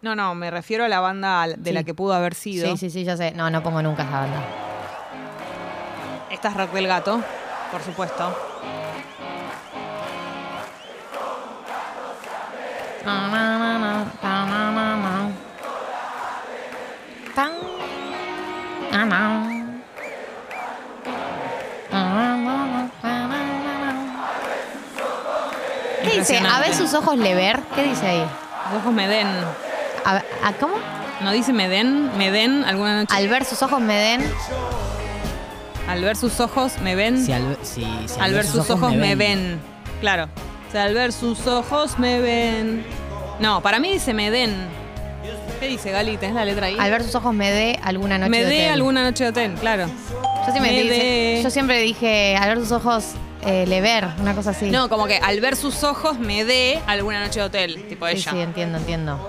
No, 0.01 0.15
no, 0.15 0.33
me 0.35 0.49
refiero 0.49 0.85
a 0.85 0.87
la 0.87 0.99
banda 1.01 1.45
de 1.57 1.73
la 1.73 1.81
Sí. 1.81 1.85
que 1.87 1.93
pudo 1.93 2.13
haber 2.13 2.33
sido. 2.33 2.65
Sí, 2.69 2.77
sí, 2.77 2.89
sí, 2.89 3.03
ya 3.03 3.17
sé. 3.17 3.31
No, 3.31 3.49
no 3.49 3.61
pongo 3.63 3.81
nunca 3.81 4.03
esa 4.03 4.19
banda. 4.21 4.41
Esta 6.31 6.49
es 6.49 6.53
Rock 6.55 6.71
del 6.71 6.87
Gato, 6.87 7.21
por 7.71 7.81
supuesto. 7.81 8.33
Dice? 26.19 26.37
A 26.39 26.59
ver 26.59 26.73
sus 26.75 26.93
ojos 26.93 27.17
le 27.17 27.35
ver. 27.35 27.59
¿Qué 27.75 27.83
dice 27.83 28.07
ahí? 28.07 28.25
Los 28.73 28.81
ojos 28.81 28.93
me 28.93 29.07
den. 29.07 29.27
A 30.05 30.13
ver, 30.13 30.25
¿a 30.43 30.53
¿Cómo? 30.53 30.75
¿No 31.21 31.31
dice 31.31 31.51
me 31.51 31.67
den? 31.67 32.15
¿Me 32.17 32.31
den 32.31 32.63
alguna 32.63 33.01
noche? 33.01 33.13
Al 33.15 33.27
ver 33.27 33.43
sus 33.45 33.61
ojos 33.61 33.81
me 33.81 33.95
den. 33.95 34.21
Al 35.87 36.03
ver 36.03 36.15
sus 36.15 36.39
ojos 36.39 36.73
me 36.83 36.95
ven. 36.95 37.23
Si 37.25 37.31
al, 37.33 37.57
si- 37.63 37.81
si 38.05 38.19
al 38.19 38.33
ver 38.33 38.45
sus 38.45 38.69
ojos 38.69 38.93
me 38.93 39.15
ven. 39.15 39.59
Claro. 40.01 40.25
O 40.67 40.71
sea, 40.71 40.83
al 40.83 40.93
ver 40.93 41.11
sus 41.11 41.45
ojos 41.47 41.97
me 41.97 42.21
ven. 42.21 42.85
No, 43.39 43.61
para 43.61 43.79
mí 43.79 43.91
dice 43.93 44.13
me 44.13 44.29
den. 44.29 44.53
¿Qué 45.59 45.67
dice 45.67 45.91
Gali? 45.91 46.15
¿Tenés 46.17 46.35
la 46.35 46.45
letra 46.45 46.67
ahí? 46.67 46.77
Al 46.79 46.91
ver 46.91 47.03
sus 47.03 47.15
ojos 47.15 47.33
me 47.33 47.51
dé 47.51 47.79
alguna 47.83 48.17
noche 48.17 48.29
me 48.29 48.37
de 48.43 48.45
dé 48.45 48.55
hotel. 48.61 48.71
alguna 48.73 49.03
noche 49.03 49.23
de 49.25 49.29
hotel, 49.31 49.55
claro. 49.59 49.87
Yo 49.87 50.51
siempre, 50.51 50.71
me 50.71 50.83
dice- 50.83 50.95
dé- 50.95 51.41
yo 51.43 51.49
siempre 51.49 51.81
dije, 51.81 52.37
al 52.37 52.49
ver 52.49 52.59
sus 52.59 52.71
ojos, 52.71 53.03
eh, 53.45 53.65
le 53.67 53.81
ver, 53.81 54.07
una 54.19 54.35
cosa 54.35 54.51
así. 54.51 54.69
No, 54.69 54.89
como 54.89 55.07
que 55.07 55.17
al 55.17 55.39
ver 55.39 55.55
sus 55.55 55.83
ojos 55.83 56.19
me 56.19 56.43
dé 56.43 56.79
alguna 56.87 57.19
noche 57.23 57.39
de 57.39 57.45
hotel, 57.45 57.85
tipo 57.87 58.05
sí, 58.07 58.13
ella. 58.13 58.31
sí, 58.31 58.39
entiendo, 58.39 58.77
entiendo. 58.77 59.27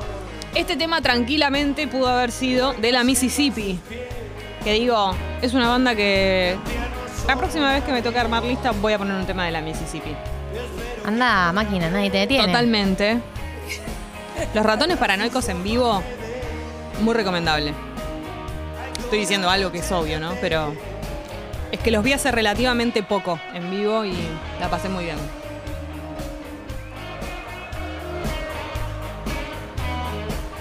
Este 0.54 0.76
tema 0.76 1.00
tranquilamente 1.00 1.86
pudo 1.86 2.08
haber 2.08 2.32
sido 2.32 2.72
de 2.72 2.90
la 2.90 3.04
Mississippi. 3.04 3.78
Que 4.64 4.72
digo, 4.74 5.14
es 5.40 5.54
una 5.54 5.68
banda 5.68 5.94
que 5.94 6.56
la 7.26 7.36
próxima 7.36 7.72
vez 7.72 7.84
que 7.84 7.92
me 7.92 8.02
toque 8.02 8.18
armar 8.18 8.42
lista 8.42 8.72
voy 8.72 8.92
a 8.92 8.98
poner 8.98 9.14
un 9.14 9.26
tema 9.26 9.46
de 9.46 9.52
la 9.52 9.60
Mississippi. 9.60 10.14
Anda, 11.04 11.52
máquina, 11.52 11.88
nadie 11.88 12.10
te 12.10 12.18
detiene. 12.18 12.46
Totalmente. 12.46 13.18
Los 14.54 14.66
ratones 14.66 14.96
paranoicos 14.96 15.48
en 15.48 15.62
vivo, 15.62 16.02
muy 17.00 17.14
recomendable. 17.14 17.72
Estoy 18.98 19.20
diciendo 19.20 19.48
algo 19.48 19.70
que 19.70 19.78
es 19.78 19.92
obvio, 19.92 20.18
¿no? 20.18 20.34
Pero 20.40 20.74
es 21.72 21.80
que 21.80 21.90
los 21.90 22.02
vi 22.02 22.12
hace 22.12 22.30
relativamente 22.30 23.02
poco 23.02 23.38
en 23.54 23.70
vivo 23.70 24.04
y 24.04 24.14
la 24.58 24.68
pasé 24.68 24.88
muy 24.88 25.04
bien. 25.04 25.16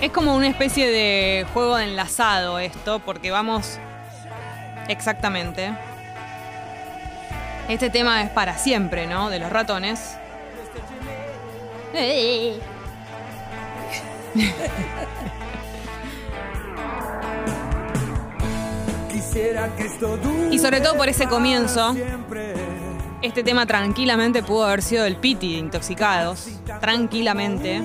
Es 0.02 0.12
como 0.12 0.36
una 0.36 0.48
especie 0.48 0.90
de 0.90 1.46
juego 1.54 1.76
de 1.76 1.84
enlazado 1.86 2.60
esto, 2.60 3.00
porque 3.00 3.32
vamos 3.32 3.80
exactamente. 4.88 5.74
Este 7.68 7.90
tema 7.90 8.22
es 8.22 8.30
para 8.30 8.58
siempre, 8.58 9.08
¿no? 9.08 9.30
De 9.30 9.40
los 9.40 9.52
ratones. 9.52 10.16
Y 20.52 20.60
sobre 20.60 20.82
todo 20.82 20.96
por 20.98 21.08
ese 21.10 21.28
comienzo, 21.28 21.94
siempre. 21.94 22.54
este 23.22 23.44
tema 23.44 23.66
tranquilamente 23.66 24.44
pudo 24.44 24.66
haber 24.66 24.82
sido 24.82 25.06
el 25.06 25.16
Piti 25.16 25.54
de 25.54 25.60
Intoxicados. 25.60 26.48
Tranquilamente. 26.82 27.82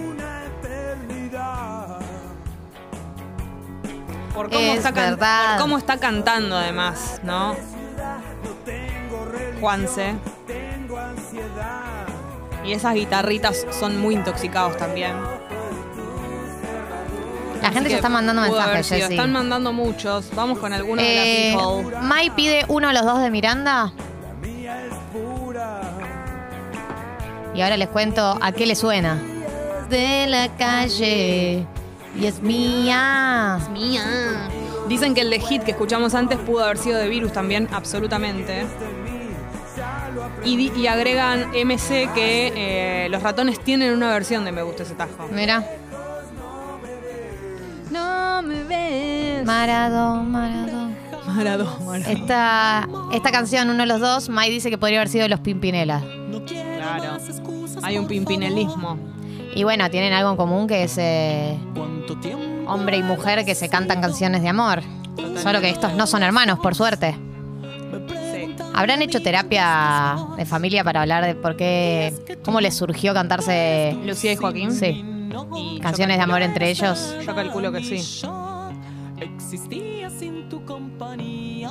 Por 4.35 4.51
cómo, 4.51 4.61
Es 4.61 4.79
está 4.79 4.93
can- 4.93 5.11
verdad. 5.13 5.51
por 5.57 5.63
cómo 5.63 5.79
está 5.79 5.99
cantando 5.99 6.57
además, 6.57 7.21
¿no? 7.23 7.55
Juanse. 9.61 10.15
Y 12.65 12.73
esas 12.73 12.95
guitarritas 12.95 13.65
son 13.79 14.01
muy 14.01 14.15
intoxicados 14.15 14.77
también. 14.77 15.13
La 17.65 17.73
gente 17.73 17.91
se 17.91 17.97
está 17.97 18.09
mandando 18.09 18.43
mensajes. 18.43 18.89
Jessy. 18.89 19.15
Están 19.15 19.33
mandando 19.33 19.73
muchos. 19.73 20.31
Vamos 20.35 20.59
con 20.59 20.73
algunos 20.73 21.05
Eh, 21.05 21.53
de 21.53 21.57
la 21.57 21.65
people. 21.83 21.99
Mai 22.03 22.31
pide 22.31 22.65
uno 22.69 22.89
de 22.89 22.95
los 22.95 23.05
dos 23.05 23.21
de 23.21 23.31
Miranda. 23.31 23.93
Y 27.55 27.61
ahora 27.63 27.77
les 27.77 27.89
cuento 27.89 28.37
a 28.41 28.53
qué 28.53 28.67
le 28.67 28.75
suena. 28.75 29.17
De 29.89 30.27
la 30.27 30.49
calle. 30.57 31.67
Y 32.19 32.27
es 32.27 32.41
mía. 32.43 33.59
Mía. 33.73 34.49
Dicen 34.89 35.15
que 35.15 35.21
el 35.23 35.31
de 35.31 35.41
Hit 35.41 35.63
que 35.63 35.71
escuchamos 35.71 36.15
antes 36.15 36.39
pudo 36.39 36.65
haber 36.65 36.79
sido 36.79 36.99
de 36.99 37.09
Virus 37.09 37.33
también, 37.33 37.69
absolutamente. 37.73 38.67
Y, 40.45 40.57
di- 40.57 40.73
y 40.77 40.87
agregan 40.89 41.51
MC 41.55 42.09
que 42.15 42.53
eh, 42.55 43.09
los 43.09 43.23
ratones 43.23 43.59
tienen 43.61 43.93
una 43.95 44.11
versión 44.11 44.45
de 44.45 44.53
Me 44.53 44.63
gusta 44.63 44.83
ese 44.83 44.95
tajo. 44.95 45.29
Mira. 45.33 45.65
No 48.35 48.43
me 48.43 48.65
ves. 48.65 49.47
Maradón, 49.47 50.33
Maradón. 50.33 50.97
Maradona. 51.25 52.11
Esta, 52.11 52.89
esta 53.13 53.31
canción, 53.31 53.71
uno 53.71 53.85
de 53.85 53.87
los 53.87 54.01
dos, 54.01 54.29
Mai 54.29 54.51
dice 54.51 54.71
que 54.71 54.77
podría 54.77 54.99
haber 54.99 55.09
sido 55.09 55.29
los 55.29 55.39
Pimpinela. 55.39 56.03
Claro. 56.45 57.17
Hay 57.85 57.97
un 57.97 58.09
pimpinelismo. 58.09 58.99
Y 59.55 59.63
bueno, 59.63 59.89
tienen 59.89 60.13
algo 60.13 60.31
en 60.33 60.37
común 60.37 60.67
que 60.67 60.83
es 60.83 60.99
eh, 60.99 61.57
hombre 62.67 62.97
y 62.97 63.05
mujer 63.05 63.45
que 63.45 63.55
se 63.55 63.69
cantan 63.69 64.01
canciones 64.01 64.43
de 64.43 64.49
amor. 64.49 64.83
Solo 65.41 65.61
que 65.61 65.71
estos 65.71 65.95
no 65.95 66.09
son 66.09 66.25
hermanos, 66.25 66.59
por 66.59 66.75
suerte. 66.75 67.17
Sí. 68.09 68.57
¿Habrán 68.75 69.01
hecho 69.01 69.23
terapia 69.23 70.17
de 70.37 70.45
familia 70.45 70.83
para 70.83 71.03
hablar 71.03 71.25
de 71.25 71.37
por 71.37 71.55
qué, 71.55 72.13
cómo 72.45 72.61
les 72.61 72.75
surgió 72.75 73.15
cantarse 73.15 73.97
Lucía 74.05 74.33
y 74.33 74.37
Joaquín. 74.37 74.73
sí, 74.73 75.05
canciones 75.81 76.17
de 76.17 76.23
amor 76.23 76.43
entre 76.43 76.71
ellos? 76.71 77.15
Yo 77.25 77.35
calculo 77.35 77.73
que 77.73 77.83
sí. 77.83 78.27
Existía 79.21 80.11
sin 80.11 80.49
tu 80.49 80.65
compañía. 80.65 81.71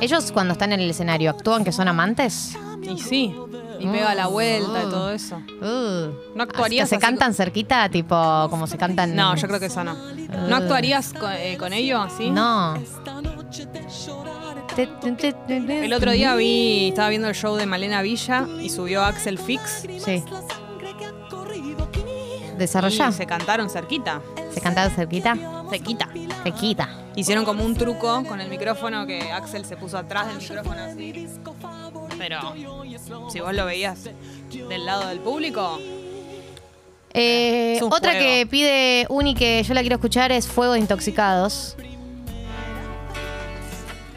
Ellos 0.00 0.32
cuando 0.32 0.52
están 0.52 0.72
en 0.72 0.80
el 0.80 0.90
escenario 0.90 1.30
actúan 1.30 1.64
que 1.64 1.72
son 1.72 1.88
amantes. 1.88 2.56
Y 2.82 2.98
sí. 2.98 3.34
Y 3.78 3.86
pega 3.86 4.14
la 4.14 4.26
vuelta 4.26 4.82
y 4.82 4.90
todo 4.90 5.10
eso. 5.10 5.36
Uh. 5.60 6.34
¿No 6.34 6.42
actuarías 6.42 6.88
¿Se 6.88 6.96
así 6.96 7.02
cantan 7.02 7.34
cerquita, 7.34 7.88
tipo 7.88 8.14
como 8.50 8.66
se 8.66 8.76
cantan? 8.76 9.16
No, 9.16 9.34
yo 9.36 9.48
creo 9.48 9.60
que 9.60 9.66
eso 9.66 9.82
no. 9.84 9.94
¿No 10.48 10.56
actuarías 10.56 11.12
con, 11.12 11.32
eh, 11.32 11.56
con 11.58 11.72
ellos 11.72 12.00
así? 12.04 12.30
No. 12.30 12.74
El 14.76 15.92
otro 15.92 16.12
día 16.12 16.34
vi, 16.36 16.88
estaba 16.88 17.08
viendo 17.08 17.28
el 17.28 17.34
show 17.34 17.56
de 17.56 17.66
Malena 17.66 18.02
Villa 18.02 18.46
y 18.60 18.70
subió 18.70 19.02
Axel 19.02 19.38
Fix. 19.38 19.86
Sí. 19.98 20.22
Desarrollá. 22.60 23.08
Y 23.08 23.12
se 23.14 23.26
cantaron 23.26 23.70
cerquita. 23.70 24.20
¿Se 24.52 24.60
cantaban 24.60 24.90
cerquita? 24.90 25.34
Cerquita. 25.70 26.08
Cerquita. 26.42 26.88
Hicieron 27.16 27.44
como 27.46 27.64
un 27.64 27.74
truco 27.74 28.22
con 28.24 28.38
el 28.40 28.50
micrófono 28.50 29.06
que 29.06 29.32
Axel 29.32 29.64
se 29.64 29.78
puso 29.78 29.96
atrás 29.96 30.26
del 30.28 30.36
micrófono 30.36 30.82
así. 30.82 31.28
Pero 32.18 32.54
si 33.32 33.40
vos 33.40 33.54
lo 33.54 33.64
veías 33.64 34.04
del 34.50 34.84
lado 34.84 35.08
del 35.08 35.20
público, 35.20 35.78
Eh, 37.14 37.80
otra 37.82 38.10
juego. 38.12 38.24
que 38.26 38.46
pide 38.46 39.06
Uni 39.08 39.34
que 39.34 39.62
yo 39.62 39.72
la 39.74 39.80
quiero 39.80 39.96
escuchar 39.96 40.30
es 40.30 40.46
Fuego 40.46 40.74
de 40.74 40.80
Intoxicados. 40.80 41.76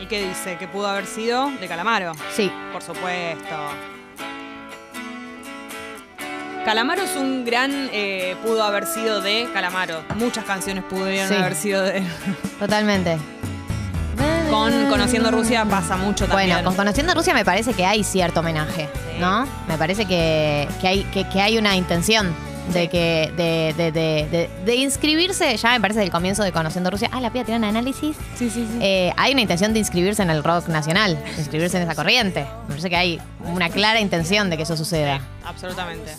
¿y 0.02 0.06
qué 0.06 0.28
dice? 0.28 0.58
Que 0.58 0.68
pudo 0.68 0.88
haber 0.88 1.08
sido 1.08 1.50
de 1.62 1.68
Calamaro. 1.70 2.12
Sí. 2.36 2.52
Por 2.74 2.82
supuesto. 2.82 3.56
Calamaro 6.66 7.02
es 7.04 7.16
un 7.16 7.44
gran. 7.46 7.90
eh, 7.92 8.36
pudo 8.44 8.64
haber 8.64 8.86
sido 8.86 9.22
de 9.22 9.48
Calamaro. 9.54 10.04
Muchas 10.16 10.46
canciones 10.46 10.84
pudieron 10.86 11.28
Sí. 11.30 11.36
haber 11.36 11.56
sido 11.56 11.84
de. 11.84 12.04
Totalmente. 12.60 13.18
Con 14.50 14.88
Conociendo 14.88 15.32
Rusia 15.32 15.66
pasa 15.66 15.98
mucho 15.98 16.28
también. 16.28 16.52
Bueno, 16.52 16.64
con 16.68 16.76
Conociendo 16.76 17.14
Rusia 17.16 17.34
me 17.34 17.44
parece 17.44 17.74
que 17.74 17.86
hay 17.86 18.04
cierto 18.04 18.42
homenaje, 18.42 18.88
¿no? 19.20 19.48
Me 19.68 19.78
parece 19.78 20.06
que, 20.06 20.68
que 20.80 20.88
hay, 20.88 21.04
que, 21.06 21.28
que 21.28 21.42
hay 21.42 21.58
una 21.58 21.76
intención 21.76 22.34
de 22.72 22.88
que 22.90 23.32
de, 23.36 23.74
de, 23.76 23.92
de, 23.92 24.28
de- 24.30 24.50
de 24.66 24.76
inscribirse, 24.76 25.56
ya 25.58 25.72
me 25.72 25.82
parece 25.82 26.00
del 26.00 26.12
comienzo 26.12 26.44
de 26.44 26.52
Conociendo 26.52 26.90
Rusia. 26.90 27.10
Ah, 27.12 27.20
la 27.20 27.32
piba 27.32 27.44
tiene 27.44 27.58
un 27.60 27.66
análisis. 27.66 28.16
Sí, 28.36 28.50
sí, 28.50 28.66
sí. 28.72 28.80
Eh, 28.82 29.12
hay 29.18 29.34
una 29.34 29.42
intención 29.42 29.74
de 29.74 29.80
inscribirse 29.80 30.22
en 30.24 30.30
el 30.30 30.44
rock 30.44 30.68
nacional, 30.70 31.22
de 31.24 31.40
inscribirse 31.42 31.78
en 31.78 31.84
esa 31.84 31.96
corriente. 31.96 32.46
Me 32.64 32.70
parece 32.70 32.90
que 32.90 32.96
hay 32.96 33.22
una 33.44 33.70
clara 33.70 34.00
intención 34.00 34.50
de 34.50 34.58
que 34.58 34.64
eso 34.64 34.78
suceda. 34.78 35.20
Absolutamente. 35.46 36.16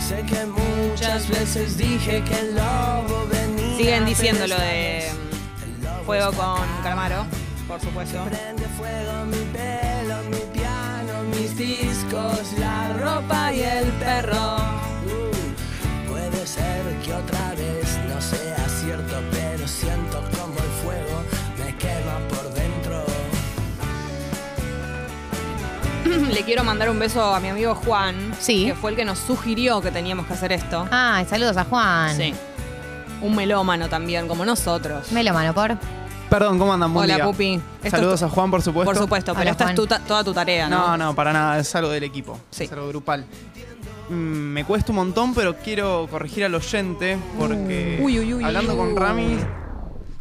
Sé 0.00 0.22
que 0.22 0.46
muchas 0.46 1.28
veces 1.28 1.76
dije 1.76 2.22
que 2.22 2.38
el 2.38 2.54
lobo 2.54 3.26
venía. 3.30 3.76
Siguen 3.76 4.06
diciendo 4.06 4.46
lo 4.46 4.56
de 4.56 5.08
mm, 5.12 6.04
Fuego 6.06 6.32
con 6.32 6.60
Calamaro, 6.82 7.26
por 7.66 7.80
supuesto. 7.80 8.22
Prende 8.24 8.62
fuego 8.76 9.24
mi 9.24 9.36
pelo, 9.52 10.22
mi 10.30 10.58
piano, 10.58 10.65
mis 11.38 11.56
discos, 11.56 12.52
la 12.58 12.92
ropa 12.94 13.52
y 13.52 13.60
el 13.60 13.86
perro. 13.92 14.56
Uh, 15.06 16.08
puede 16.10 16.46
ser 16.46 16.82
que 17.04 17.12
otra 17.14 17.50
vez 17.56 17.98
no 18.08 18.20
sea 18.20 18.68
cierto, 18.68 19.14
pero 19.30 19.66
siento 19.68 20.20
como 20.38 20.54
el 20.54 20.70
fuego 20.82 21.22
me 21.58 21.76
quema 21.76 22.18
por 22.28 22.52
dentro. 22.54 23.04
Le 26.34 26.42
quiero 26.44 26.64
mandar 26.64 26.90
un 26.90 26.98
beso 26.98 27.34
a 27.34 27.40
mi 27.40 27.48
amigo 27.48 27.74
Juan, 27.74 28.32
Sí. 28.38 28.66
que 28.66 28.74
fue 28.74 28.90
el 28.92 28.96
que 28.96 29.04
nos 29.04 29.18
sugirió 29.18 29.80
que 29.80 29.90
teníamos 29.90 30.26
que 30.26 30.34
hacer 30.34 30.52
esto. 30.52 30.86
Ah, 30.90 31.24
saludos 31.28 31.56
a 31.56 31.64
Juan. 31.64 32.16
Sí. 32.16 32.34
Un 33.22 33.34
melómano 33.34 33.88
también, 33.88 34.28
como 34.28 34.44
nosotros. 34.44 35.10
Melomano, 35.12 35.54
por. 35.54 35.76
Perdón, 36.30 36.58
¿cómo 36.58 36.72
andan? 36.74 36.92
Buen 36.92 37.04
Hola, 37.04 37.14
día. 37.16 37.24
Pupi. 37.24 37.60
Esto 37.82 37.90
Saludos 37.96 38.22
a 38.22 38.28
Juan, 38.28 38.50
por 38.50 38.60
supuesto. 38.62 38.90
Por 38.92 39.00
supuesto, 39.00 39.32
pero 39.32 39.42
Hola, 39.42 39.50
esta 39.52 39.64
Juan. 39.64 39.74
es 39.74 39.76
tu 39.76 39.86
ta- 39.86 40.00
toda 40.00 40.24
tu 40.24 40.34
tarea, 40.34 40.68
¿no? 40.68 40.88
No, 40.88 40.96
no, 40.96 41.14
para 41.14 41.32
nada, 41.32 41.58
es 41.58 41.72
algo 41.76 41.88
del 41.90 42.02
equipo. 42.02 42.38
Sí. 42.50 42.64
Es 42.64 42.72
algo 42.72 42.88
grupal. 42.88 43.24
Mm, 44.08 44.12
me 44.14 44.64
cuesta 44.64 44.90
un 44.92 44.96
montón, 44.96 45.34
pero 45.34 45.56
quiero 45.56 46.08
corregir 46.10 46.44
al 46.44 46.54
oyente 46.54 47.16
porque 47.38 48.00
Uy, 48.02 48.18
uy, 48.18 48.34
uy, 48.34 48.44
hablando 48.44 48.72
uy. 48.72 48.78
con 48.78 48.96
Rami 48.96 49.36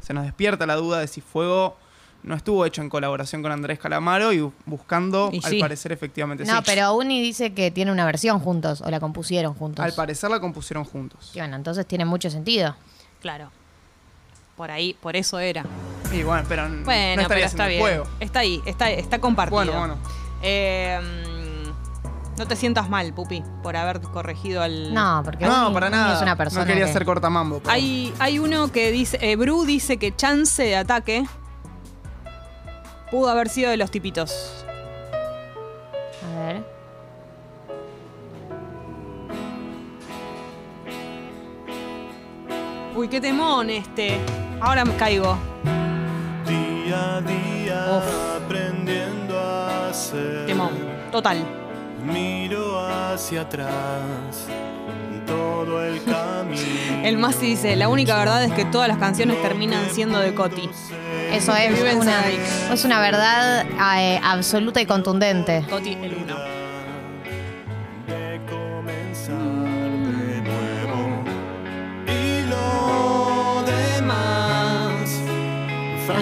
se 0.02 0.14
nos 0.14 0.24
despierta 0.26 0.66
la 0.66 0.76
duda 0.76 1.00
de 1.00 1.08
si 1.08 1.22
Fuego 1.22 1.78
no 2.24 2.34
estuvo 2.36 2.66
hecho 2.66 2.82
en 2.82 2.90
colaboración 2.90 3.42
con 3.44 3.52
Andrés 3.52 3.78
Calamaro 3.80 4.32
y 4.34 4.40
bu- 4.40 4.52
buscando, 4.66 5.30
Y 5.32 5.38
al 5.44 5.52
sí. 5.52 5.60
parecer, 5.60 5.92
efectivamente 5.92 6.44
No, 6.46 6.58
sí. 6.58 6.64
pero 6.66 6.94
Uni 6.96 7.22
dice 7.22 7.54
que 7.54 7.70
tiene 7.72 7.92
una 7.92 8.06
versión 8.06 8.40
juntos, 8.40 8.82
o 8.82 8.90
la 8.90 9.00
compusieron 9.00 9.54
juntos. 9.56 9.84
Al 9.86 9.94
parecer 9.94 10.30
la 10.32 10.40
compusieron 10.40 10.84
juntos. 10.86 11.32
Y 11.36 11.40
bueno, 11.40 11.56
entonces 11.56 11.86
tiene 11.88 12.06
mucho 12.06 12.30
sentido. 12.32 12.76
Claro. 13.22 13.50
Por 14.58 14.72
ahí, 14.72 14.96
por 15.02 15.16
eso 15.16 15.38
era. 15.38 15.64
Y 16.16 16.24
bueno, 16.24 16.46
pero 16.48 16.66
n- 16.66 16.84
Bueno, 16.84 17.22
no 17.24 17.28
pero 17.28 17.42
está 17.42 17.64
haciendo 17.64 17.66
bien. 17.68 17.74
el 17.76 17.82
juego. 17.82 18.08
Está 18.20 18.40
ahí, 18.40 18.62
está, 18.66 18.90
está 18.90 19.20
compartido. 19.20 19.56
Bueno, 19.58 19.78
bueno. 19.78 19.98
Eh, 20.42 21.00
mm, 21.02 21.36
No 22.38 22.46
te 22.48 22.56
sientas 22.58 22.90
mal, 22.90 23.14
Pupi, 23.14 23.42
por 23.64 23.78
haber 23.78 24.02
corregido 24.02 24.62
al. 24.62 24.94
No, 24.94 25.22
porque 25.24 25.46
No, 25.46 25.68
Uni- 25.68 25.74
para 25.74 25.88
Uni 25.88 25.96
nada. 25.96 26.16
es 26.18 26.22
una 26.22 26.36
persona 26.36 26.62
no 26.66 26.68
quería 26.68 26.86
que- 26.86 26.92
ser 26.94 27.06
cortamambo. 27.06 27.60
pero- 27.60 27.72
Hay, 27.72 28.14
hay 28.20 28.40
uno 28.40 28.72
que 28.74 28.92
dice. 28.92 29.18
eh, 29.22 29.38
Bru 29.38 29.64
dice 29.66 29.96
que 29.98 30.14
chance 30.14 30.62
de 30.62 30.76
ataque 30.76 31.26
pudo 33.10 33.30
haber 33.30 33.48
sido 33.48 33.70
de 33.72 33.78
los 33.78 33.90
tipitos. 33.90 34.66
A 36.36 36.40
ver. 36.40 36.64
Uy, 42.96 43.08
qué 43.08 43.20
temón 43.20 43.70
este. 43.70 44.18
Ahora 44.62 44.86
me 44.86 44.96
caigo. 44.96 45.38
Día 47.22 47.22
a 47.22 47.22
día 47.22 47.98
Uf. 47.98 48.44
aprendiendo 48.44 49.40
a 49.40 49.94
ser. 49.94 50.46
Temón. 50.48 50.72
Total. 51.12 51.38
Miro 52.04 52.80
hacia 52.86 53.42
atrás 53.42 54.48
todo 55.26 55.84
el 55.84 56.04
camino. 56.04 57.04
El 57.04 57.18
Masi 57.18 57.48
dice: 57.48 57.76
La 57.76 57.88
única 57.88 58.18
verdad 58.18 58.44
es 58.44 58.52
que 58.52 58.66
todas 58.66 58.88
las 58.88 58.98
canciones 58.98 59.42
terminan 59.42 59.90
siendo 59.92 60.20
de 60.20 60.36
Coti. 60.36 60.70
Eso 61.32 61.56
es 61.56 61.96
una, 61.96 62.24
es 62.74 62.86
una 62.86 63.00
verdad 63.00 63.66
eh, 63.98 64.20
absoluta 64.24 64.82
y 64.82 64.86
contundente. 64.86 65.64
Coti, 65.70 65.94
el 65.94 66.16
uno. 66.16 66.55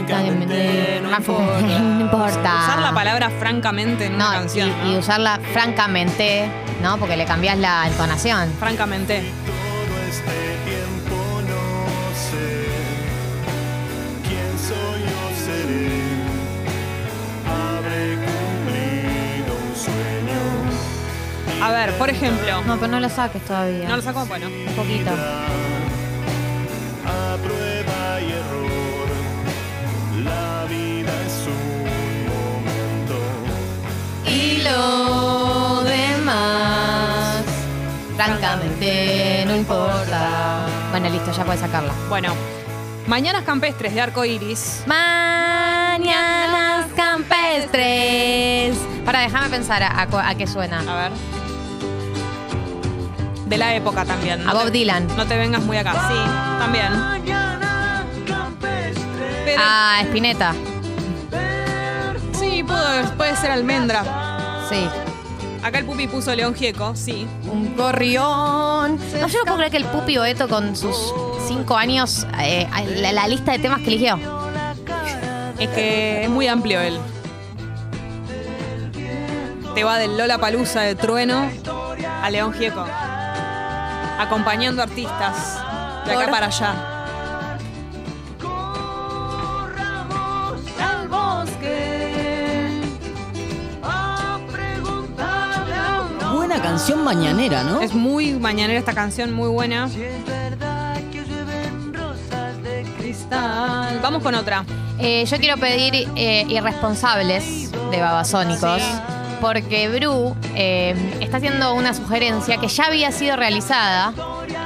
Francamente, 0.06 1.02
no 1.02 1.10
importa. 1.18 1.62
No 1.84 2.02
importa. 2.02 2.56
Usar 2.64 2.80
la 2.80 2.94
palabra 2.94 3.30
francamente 3.30 4.06
en 4.06 4.16
una 4.16 4.26
No, 4.26 4.32
canción. 4.40 4.70
y, 4.70 4.72
¿no? 4.72 4.94
y 4.94 4.98
usarla 4.98 5.40
francamente, 5.54 6.48
¿no? 6.82 6.98
Porque 6.98 7.16
le 7.18 7.26
cambias 7.26 7.58
la 7.58 7.88
entonación. 7.88 8.52
Francamente. 8.60 9.18
Este. 10.10 10.44
A 21.62 21.72
ver, 21.72 21.94
por 21.98 22.10
ejemplo. 22.10 22.62
No, 22.66 22.76
pero 22.78 22.92
no 22.92 23.00
lo 23.00 23.10
saques 23.10 23.42
todavía. 23.44 23.88
¿No 23.88 23.96
lo 23.96 24.02
saco? 24.02 24.26
Bueno. 24.26 24.48
Un 24.48 24.76
poquito. 24.76 25.12
Lo 34.74 35.84
demás, 35.84 37.44
francamente, 38.16 39.44
no 39.48 39.56
importa. 39.56 40.66
Bueno, 40.92 41.10
listo, 41.10 41.32
ya 41.32 41.44
puedes 41.46 41.62
sacarla. 41.62 41.94
Bueno. 42.10 42.34
Mañanas 43.08 43.44
campestres 43.44 43.94
de 43.94 44.02
arco 44.02 44.24
iris. 44.24 44.84
Mañanas 44.86 46.86
campestres. 46.96 48.78
Para, 49.06 49.20
déjame 49.20 49.50
pensar 49.50 49.84
a, 49.84 49.88
a- 50.04 50.30
a 50.30 50.36
qué 50.36 50.48
suena. 50.48 50.80
A 50.80 51.10
ver. 51.10 51.12
De 53.46 53.58
la 53.58 53.76
época 53.76 54.06
también. 54.06 54.48
A 54.48 54.54
Bob 54.54 54.72
Dylan. 54.72 55.06
No 55.18 55.26
te 55.26 55.38
vengas 55.38 55.62
muy 55.64 55.78
acá. 55.78 55.94
Sí, 56.08 56.16
también. 56.60 56.88
Pero, 59.46 59.62
Ah, 59.64 60.00
Spinetta. 60.04 60.54
sí, 62.40 62.64
pudo- 62.64 63.12
puede 63.18 63.36
ser 63.36 63.52
almendra. 63.52 64.04
Sí. 64.70 64.88
Acá 65.64 65.80
el 65.80 65.86
pupi 65.86 66.08
puso 66.08 66.36
León 66.36 66.54
Gieco, 66.56 66.94
sí. 66.96 67.26
Un 67.50 67.76
gorrión. 67.78 68.98
No, 69.20 69.28
yo 69.28 69.40
no 69.40 69.44
puedo 69.46 69.56
creer 69.58 69.72
que 69.72 69.78
el 69.78 69.86
Pupi 69.86 70.18
Boeto 70.18 70.50
con 70.50 70.76
sus 70.76 71.14
cinco 71.48 71.78
años, 71.78 72.28
eh, 72.42 72.68
la, 72.98 73.14
la 73.14 73.28
lista 73.28 73.54
de 73.54 73.60
temas 73.60 73.80
que 73.80 73.88
eligió. 73.88 74.20
Es 75.60 75.70
que 75.70 76.24
es 76.24 76.30
muy 76.30 76.48
amplio 76.48 76.82
él. 76.82 76.98
Te 79.74 79.84
va 79.84 79.98
del 79.98 80.18
Lola 80.18 80.38
Palusa 80.38 80.82
de 80.82 80.96
Trueno 80.96 81.50
a 82.22 82.30
León 82.30 82.54
Gieco. 82.54 82.86
Acompañando 84.20 84.84
artistas 84.84 85.58
de 86.06 86.12
acá 86.12 86.22
Por- 86.24 86.30
para 86.30 86.48
allá. 86.48 86.93
Canción 96.86 97.04
mañanera, 97.06 97.64
¿no? 97.64 97.80
Es 97.80 97.94
muy 97.94 98.34
mañanera 98.34 98.78
esta 98.78 98.94
canción, 98.94 99.32
muy 99.32 99.48
buena. 99.48 99.88
Cristal. 102.98 104.00
Vamos 104.02 104.22
con 104.22 104.36
otra. 104.36 104.66
Eh, 105.00 105.24
yo 105.26 105.38
quiero 105.38 105.56
pedir 105.58 106.10
eh, 106.18 106.46
irresponsables 106.50 107.72
de 107.72 108.02
Babasónicos. 108.02 108.82
Sí. 108.82 108.92
Porque 109.40 109.88
Bru 109.90 110.36
eh, 110.56 111.18
está 111.22 111.38
haciendo 111.38 111.74
una 111.74 111.94
sugerencia 111.94 112.58
que 112.58 112.68
ya 112.68 112.86
había 112.86 113.12
sido 113.14 113.38
realizada. 113.38 114.14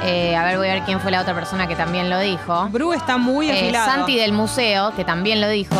Eh, 0.04 0.34
a 0.36 0.44
ver, 0.44 0.58
voy 0.58 0.68
a 0.68 0.74
ver 0.74 0.82
quién 0.84 1.00
fue 1.00 1.10
la 1.12 1.20
otra 1.20 1.34
persona 1.34 1.68
que 1.68 1.76
también 1.76 2.10
lo 2.10 2.18
dijo. 2.18 2.68
Bru 2.70 2.92
está 2.94 3.16
muy 3.16 3.48
Eh, 3.48 3.52
afilado. 3.52 3.90
Santi 3.92 4.16
del 4.16 4.32
museo, 4.32 4.92
que 4.96 5.04
también 5.04 5.40
lo 5.40 5.48
dijo. 5.48 5.74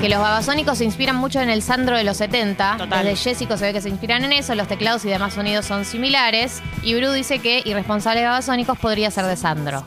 Que 0.00 0.08
los 0.08 0.18
babasónicos 0.18 0.78
se 0.78 0.84
inspiran 0.84 1.16
mucho 1.16 1.40
en 1.40 1.50
el 1.50 1.62
Sandro 1.62 1.94
de 1.94 2.04
los 2.04 2.16
70. 2.16 2.78
Total. 2.78 3.04
Desde 3.04 3.22
Jessico 3.22 3.58
se 3.58 3.66
ve 3.66 3.72
que 3.74 3.82
se 3.82 3.90
inspiran 3.90 4.24
en 4.24 4.32
eso, 4.32 4.54
los 4.54 4.66
teclados 4.66 5.04
y 5.04 5.08
demás 5.08 5.34
sonidos 5.34 5.66
son 5.66 5.84
similares. 5.84 6.62
Y 6.82 6.94
Bru 6.94 7.12
dice 7.12 7.38
que 7.40 7.60
Irresponsables 7.66 8.24
Babasónicos 8.24 8.78
podría 8.78 9.10
ser 9.10 9.26
de 9.26 9.36
Sandro. 9.36 9.84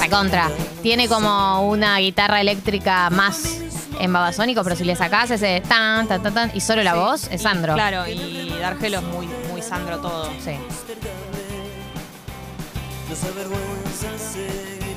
La 0.00 0.08
contra. 0.08 0.50
Tiene 0.82 1.06
como 1.06 1.68
una 1.68 1.96
guitarra 1.98 2.40
eléctrica 2.40 3.08
más 3.10 3.60
en 4.00 4.12
babasónico, 4.12 4.64
pero 4.64 4.74
si 4.74 4.82
le 4.82 4.96
sacás 4.96 5.30
ese 5.30 5.62
tan, 5.68 6.08
tan, 6.08 6.20
tan, 6.20 6.34
tan, 6.34 6.50
y 6.54 6.60
solo 6.60 6.82
la 6.82 6.94
voz, 6.94 7.28
es 7.30 7.42
Sandro. 7.42 7.74
Claro, 7.74 8.06
y 8.08 8.52
Dargelo 8.60 8.98
es 8.98 9.04
muy, 9.04 9.28
muy 9.50 9.62
Sandro 9.62 9.98
todo. 9.98 10.28
Sí. 10.44 10.56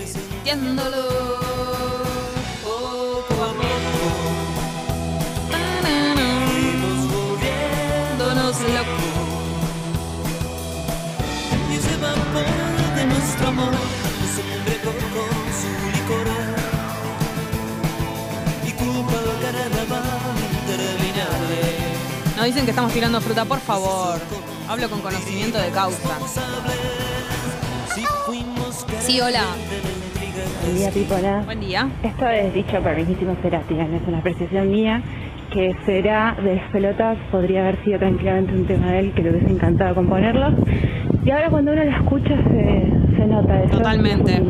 Sintiéndolo 0.06 2.01
Volviéndonos 8.72 8.78
locos. 8.78 9.04
Y 11.70 11.76
ese 11.76 11.98
vapor 11.98 12.96
de 12.96 13.06
nuestro 13.06 13.48
amor 13.48 13.74
se 14.34 14.42
embriagó 14.42 14.92
con 15.14 15.34
su 15.60 15.70
licor 15.92 16.28
y 18.66 18.72
culpa 18.72 19.18
al 19.20 19.26
carnaval 19.42 20.38
interminable. 20.62 21.60
Nos 22.38 22.46
dicen 22.46 22.64
que 22.66 22.72
estamos 22.72 22.94
tirando 22.94 23.22
fruta, 23.22 23.46
por 23.46 23.60
favor. 23.60 24.20
Hablo 24.68 24.90
con 24.90 25.02
conocimiento 25.02 25.58
de 25.58 25.70
causa. 25.70 26.18
Sí, 29.02 29.20
hola. 29.20 29.44
Buen 30.64 30.78
día, 30.78 30.92
Pipola. 30.92 31.42
Buen 31.46 31.60
día. 31.60 31.90
Esto 32.04 32.28
es 32.30 32.54
dicho 32.54 32.82
por 32.82 32.96
mismísimo 32.96 33.36
Cerati, 33.42 33.74
no 33.74 33.98
es 33.98 34.08
una 34.08 34.20
apreciación 34.20 34.72
mía, 34.72 35.02
que 35.52 35.76
será 35.86 36.36
de 36.42 36.56
las 36.56 36.72
pelotas, 36.72 37.18
podría 37.30 37.62
haber 37.62 37.84
sido 37.84 38.00
tranquilamente 38.00 38.54
un 38.54 38.66
tema 38.66 38.92
de 38.92 39.00
él, 39.00 39.14
que 39.14 39.22
le 39.22 39.32
hubiese 39.32 39.50
encantado 39.50 39.96
componerlo. 39.96 40.56
Y 41.24 41.32
ahora 41.32 41.50
cuando 41.50 41.74
uno 41.74 41.84
lo 41.84 41.92
escucha 41.92 42.36
se, 42.36 43.18
se 43.18 43.28
nota 43.28 43.64
eso. 43.64 43.78
Totalmente. 43.78 44.34
Es. 44.34 44.42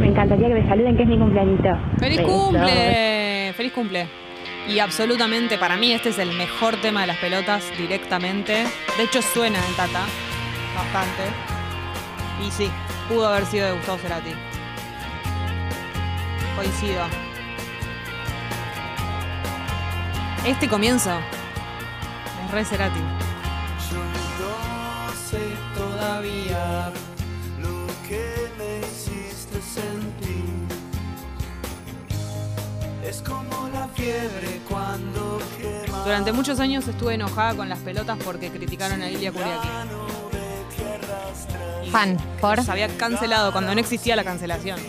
Me 0.00 0.08
encantaría 0.08 0.48
que 0.48 0.54
me 0.54 0.68
saluden 0.68 0.96
que 0.96 1.02
es 1.02 1.08
mi 1.08 1.18
cumpleañito. 1.18 1.76
¡Feliz 1.98 2.20
cumple! 2.22 3.52
¡Feliz 3.56 3.72
cumple! 3.72 4.06
Y 4.68 4.78
absolutamente, 4.78 5.58
para 5.58 5.76
mí 5.76 5.92
este 5.92 6.10
es 6.10 6.18
el 6.18 6.32
mejor 6.32 6.76
tema 6.76 7.00
de 7.02 7.08
las 7.08 7.16
pelotas 7.18 7.64
directamente. 7.76 8.64
De 8.96 9.04
hecho 9.04 9.20
suena 9.22 9.58
en 9.58 9.76
Tata, 9.76 10.04
bastante. 10.76 11.22
Y 12.46 12.50
sí, 12.50 12.70
pudo 13.08 13.26
haber 13.26 13.44
sido 13.44 13.66
de 13.66 13.72
Gustavo 13.72 13.98
Cerati. 13.98 14.30
Coincido. 16.56 17.31
Este 20.44 20.68
comienzo 20.68 21.10
es 22.44 22.50
re 22.50 22.64
Cerati. 22.64 22.98
Yo 22.98 23.98
no 24.40 25.12
sé 25.14 25.38
todavía 25.72 26.90
lo 27.60 27.86
que 28.08 28.50
me 28.58 28.80
hiciste 28.80 29.62
sentir. 29.62 30.66
Es 33.04 33.22
como 33.22 33.68
la 33.72 33.86
fiebre 33.94 34.60
cuando 34.68 35.40
quema. 35.56 35.98
Durante 35.98 36.32
muchos 36.32 36.58
años 36.58 36.88
estuve 36.88 37.14
enojada 37.14 37.54
con 37.54 37.68
las 37.68 37.78
pelotas 37.78 38.18
porque 38.24 38.50
criticaron 38.50 39.00
a 39.00 39.08
Ilia 39.08 39.30
Kuriaki. 39.30 39.68
Fan, 41.92 42.16
por. 42.40 42.60
Se 42.64 42.72
había 42.72 42.88
cancelado 42.96 43.52
cuando 43.52 43.72
no 43.72 43.80
existía 43.80 44.16
la 44.16 44.24
cancelación. 44.24 44.80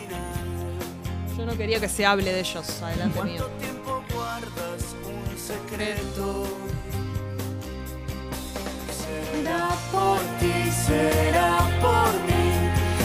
Yo 1.37 1.45
no 1.45 1.55
quería 1.55 1.79
que 1.79 1.89
se 1.89 2.07
hable 2.07 2.33
de 2.33 2.39
ellos 2.39 2.81
adelante 2.81 3.23
mío. 3.23 3.47
Será 9.03 9.67
por 9.91 10.19
ti, 10.39 10.71
será 10.71 11.57
por 11.81 12.13
mí, 12.25 12.45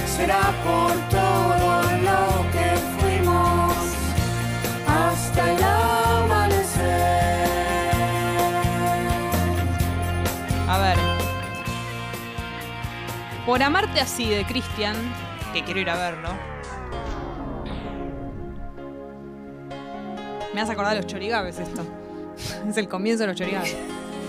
será 0.06 0.52
por 0.62 0.92
todo 1.10 1.82
lo 2.06 2.22
que 2.52 2.68
fuimos 2.98 3.74
hasta 4.86 5.52
el 5.52 5.62
amanecer. 5.64 6.78
A 10.68 10.78
ver. 10.78 10.98
Por 13.44 13.62
amarte 13.62 14.00
así 14.00 14.28
de 14.28 14.44
Cristian, 14.44 14.94
que 15.52 15.64
quiero 15.64 15.80
ir 15.80 15.90
a 15.90 15.96
verlo. 15.96 16.28
Me 20.54 20.60
hace 20.60 20.72
acordar 20.72 20.92
a 20.92 20.96
los 20.96 21.06
chorigabes 21.06 21.58
esto. 21.58 21.84
es 22.68 22.76
el 22.76 22.88
comienzo 22.88 23.22
de 23.22 23.28
los 23.28 23.36
chorigabes. 23.36 23.76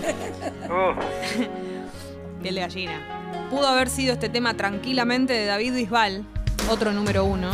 Piel 2.42 2.54
de 2.54 2.60
gallina. 2.60 3.46
Pudo 3.50 3.66
haber 3.66 3.88
sido 3.88 4.12
este 4.12 4.28
tema 4.28 4.54
tranquilamente 4.54 5.32
de 5.32 5.46
David 5.46 5.74
Bisbal, 5.74 6.24
otro 6.70 6.92
número 6.92 7.24
uno. 7.24 7.50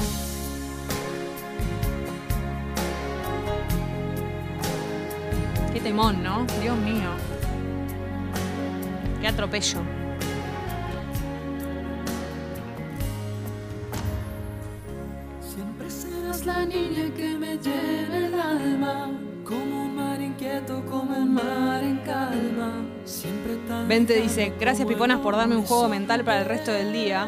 Qué 5.73 5.81
temón, 5.81 6.23
¿no? 6.23 6.47
Dios 6.61 6.77
mío. 6.79 7.11
Qué 9.21 9.29
atropello. 9.29 9.81
Siempre 15.41 15.91
serás 15.91 16.47
la 16.47 16.65
niña 16.65 17.13
que 17.17 17.37
me 17.39 17.57
llena 17.59 18.19
el 18.19 18.41
alma, 18.41 19.11
como 19.45 19.76
un 20.61 20.65
mar 20.65 20.65
inquieto, 20.65 20.85
como 20.91 21.15
el 21.15 21.27
mar 21.27 21.83
en 21.85 21.97
calma. 21.99 22.73
Siempre 23.05 23.57
tan 23.69 23.87
Vente 23.89 24.15
dice, 24.21 24.53
gracias 24.59 24.87
Piponas 24.89 25.21
por 25.21 25.37
darme 25.37 25.57
un 25.57 25.65
juego 25.65 25.89
mental 25.89 26.25
para 26.25 26.41
el 26.41 26.47
resto 26.47 26.73
del 26.73 26.93
día. 26.93 27.27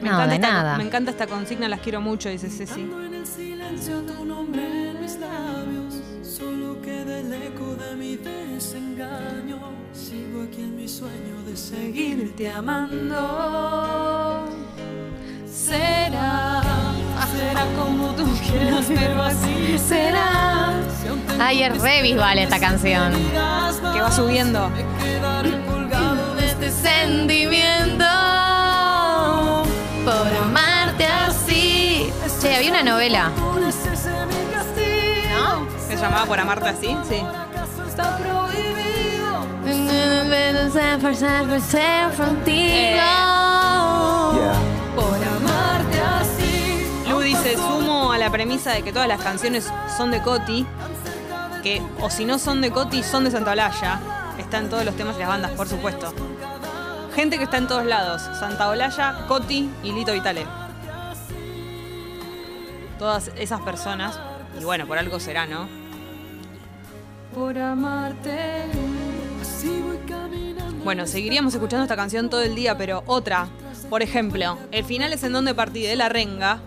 Me, 0.00 0.08
No, 0.10 0.16
encanta 0.16 0.26
de 0.28 0.34
esta, 0.36 0.52
nada. 0.52 0.76
me 0.78 0.84
encanta 0.84 1.10
esta 1.10 1.26
consigna, 1.26 1.68
las 1.68 1.80
quiero 1.80 2.00
mucho, 2.00 2.28
dice 2.28 2.50
Ceci. 2.50 2.80
en 2.82 3.14
el 3.14 3.26
silencio 3.26 4.00
tu 4.02 4.24
nombre 4.24 4.90
en 4.90 5.00
mis 5.00 5.18
labios, 5.18 5.94
solo 6.22 6.80
queda 6.82 7.18
el 7.20 7.32
eco 7.32 7.74
de 7.76 7.96
mi 7.96 8.16
desengaño. 8.16 9.58
Sigo 9.92 10.42
aquí 10.42 10.60
en 10.62 10.76
mi 10.76 10.86
sueño 10.88 11.42
de 11.46 11.56
seguirte 11.56 12.50
amando. 12.50 14.44
Será, 15.46 16.55
será 17.56 17.66
como 17.76 18.08
tú 18.12 18.24
quieras, 18.46 18.84
pero 18.88 19.22
así 19.22 19.78
será. 19.78 20.72
Si 21.00 21.08
aún 21.08 21.20
tengo 21.20 21.42
Ay, 21.42 21.62
es 21.62 21.80
re 21.80 22.02
Bisbal 22.02 22.38
esta 22.38 22.58
canción. 22.58 23.12
Que 23.92 24.00
va 24.00 24.12
subiendo. 24.12 24.70
de 26.36 26.46
este 26.46 26.70
Sentimiento 26.70 28.04
por 30.04 30.28
amarte 30.42 31.06
así. 31.06 32.12
Che, 32.40 32.56
había 32.56 32.70
una 32.70 32.82
novela. 32.82 33.30
castigo. 34.52 35.66
¿Se 35.88 35.96
llamaba 35.96 36.26
Por 36.26 36.40
amarte 36.40 36.68
así? 36.68 36.96
Sí. 37.08 37.22
Dice, 47.48 47.56
sumo 47.56 48.12
a 48.12 48.18
la 48.18 48.30
premisa 48.30 48.72
de 48.72 48.82
que 48.82 48.92
todas 48.92 49.08
las 49.08 49.20
canciones 49.20 49.70
son 49.96 50.10
de 50.10 50.22
Coti, 50.22 50.66
que 51.62 51.82
o 52.00 52.10
si 52.10 52.24
no 52.24 52.38
son 52.38 52.60
de 52.60 52.70
Coti, 52.70 53.02
son 53.02 53.24
de 53.24 53.30
Santa 53.30 53.52
Olalla. 53.52 54.00
Están 54.38 54.68
todos 54.68 54.84
los 54.84 54.96
temas 54.96 55.16
y 55.16 55.20
las 55.20 55.28
bandas, 55.28 55.52
por 55.52 55.68
supuesto. 55.68 56.12
Gente 57.14 57.38
que 57.38 57.44
está 57.44 57.58
en 57.58 57.66
todos 57.66 57.86
lados. 57.86 58.22
Santa 58.38 58.68
Olalla, 58.68 59.26
Coti 59.26 59.70
y 59.82 59.92
Lito 59.92 60.12
Vitale. 60.12 60.46
Todas 62.98 63.30
esas 63.36 63.60
personas. 63.62 64.18
Y 64.60 64.64
bueno, 64.64 64.86
por 64.86 64.98
algo 64.98 65.18
será, 65.20 65.46
¿no? 65.46 65.68
Por 67.34 67.58
amarte. 67.58 68.64
Así 69.40 69.82
voy 69.86 69.98
caminando. 70.08 70.84
Bueno, 70.84 71.06
seguiríamos 71.06 71.54
escuchando 71.54 71.84
esta 71.84 71.96
canción 71.96 72.28
todo 72.28 72.42
el 72.42 72.54
día, 72.54 72.76
pero 72.76 73.02
otra. 73.06 73.48
Por 73.88 74.02
ejemplo, 74.02 74.58
el 74.72 74.84
final 74.84 75.12
es 75.12 75.22
en 75.22 75.32
donde 75.32 75.54
partí 75.54 75.82
de 75.82 75.96
la 75.96 76.08
renga. 76.08 76.60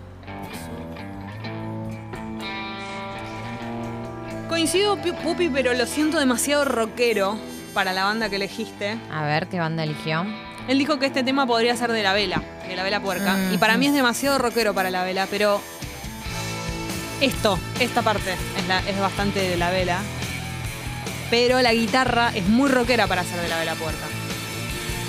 Coincido, 4.50 4.96
Pu- 4.98 5.14
Pupi, 5.22 5.48
pero 5.48 5.72
lo 5.74 5.86
siento 5.86 6.18
demasiado 6.18 6.64
rockero 6.64 7.38
para 7.72 7.92
la 7.92 8.02
banda 8.02 8.28
que 8.28 8.34
elegiste. 8.36 8.98
A 9.08 9.24
ver 9.24 9.46
qué 9.46 9.60
banda 9.60 9.84
eligió. 9.84 10.26
Él 10.66 10.76
dijo 10.76 10.98
que 10.98 11.06
este 11.06 11.22
tema 11.22 11.46
podría 11.46 11.76
ser 11.76 11.92
de 11.92 12.02
la 12.02 12.12
vela, 12.12 12.42
de 12.66 12.74
la 12.74 12.82
vela 12.82 13.00
puerca. 13.00 13.34
Mm. 13.36 13.54
Y 13.54 13.58
para 13.58 13.76
mí 13.76 13.86
es 13.86 13.94
demasiado 13.94 14.38
rockero 14.38 14.74
para 14.74 14.90
la 14.90 15.04
vela, 15.04 15.28
pero 15.30 15.60
esto, 17.20 17.60
esta 17.78 18.02
parte, 18.02 18.32
es, 18.58 18.66
la- 18.66 18.80
es 18.80 18.98
bastante 18.98 19.38
de 19.40 19.56
la 19.56 19.70
vela. 19.70 20.00
Pero 21.30 21.62
la 21.62 21.72
guitarra 21.72 22.32
es 22.34 22.44
muy 22.48 22.68
rockera 22.68 23.06
para 23.06 23.22
ser 23.22 23.40
de 23.40 23.48
la 23.48 23.58
vela 23.60 23.74
puerca. 23.76 24.04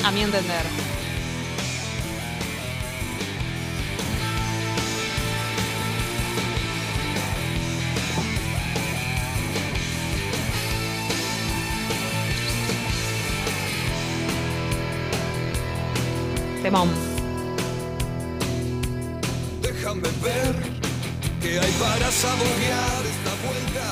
A 0.06 0.12
mi 0.12 0.22
entender. 0.22 0.62
Temón. 16.62 16.90
Déjame 19.62 20.10
ver 20.24 20.56
qué 21.42 21.60
hay 21.60 21.72
para 21.74 22.12
saborear 22.12 23.02
esta 23.14 23.34
vuelta. 23.46 23.86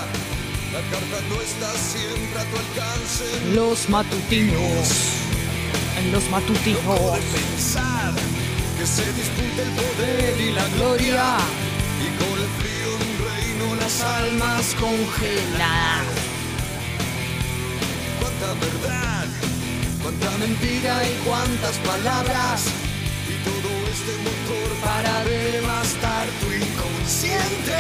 La 0.72 0.82
carta 0.92 1.18
no 1.30 1.42
está 1.42 1.70
siempre 1.74 2.40
a 2.40 2.46
tu 2.46 2.56
alcance. 2.64 3.26
Los 3.56 3.90
matutinos. 3.90 4.88
En 5.98 6.12
los 6.12 6.30
matutinos. 6.30 6.84
De 6.84 7.22
pensar 7.40 8.14
que 8.78 8.86
se 8.86 9.06
disputa 9.14 9.64
el 9.64 9.72
poder 9.82 10.40
y 10.40 10.52
la 10.52 10.68
gloria. 10.76 11.26
Y 12.06 12.08
con 12.20 12.36
el 12.40 12.50
frío 12.60 12.90
de 13.00 13.06
un 13.10 13.16
reino 13.30 13.66
las 13.82 14.02
almas 14.02 14.76
congeladas. 14.80 16.06
Cuánta 18.20 18.50
verdad, 18.66 19.09
cuánta 20.10 20.38
mentira 20.38 20.96
y 21.06 21.14
cuántas 21.28 21.78
palabras. 21.80 22.66
Y 23.30 23.36
todo 23.46 23.70
este 23.94 24.14
motor 24.26 24.70
para 24.84 25.24
devastar 25.24 26.26
tu 26.42 26.48
inconsciente. 26.52 27.78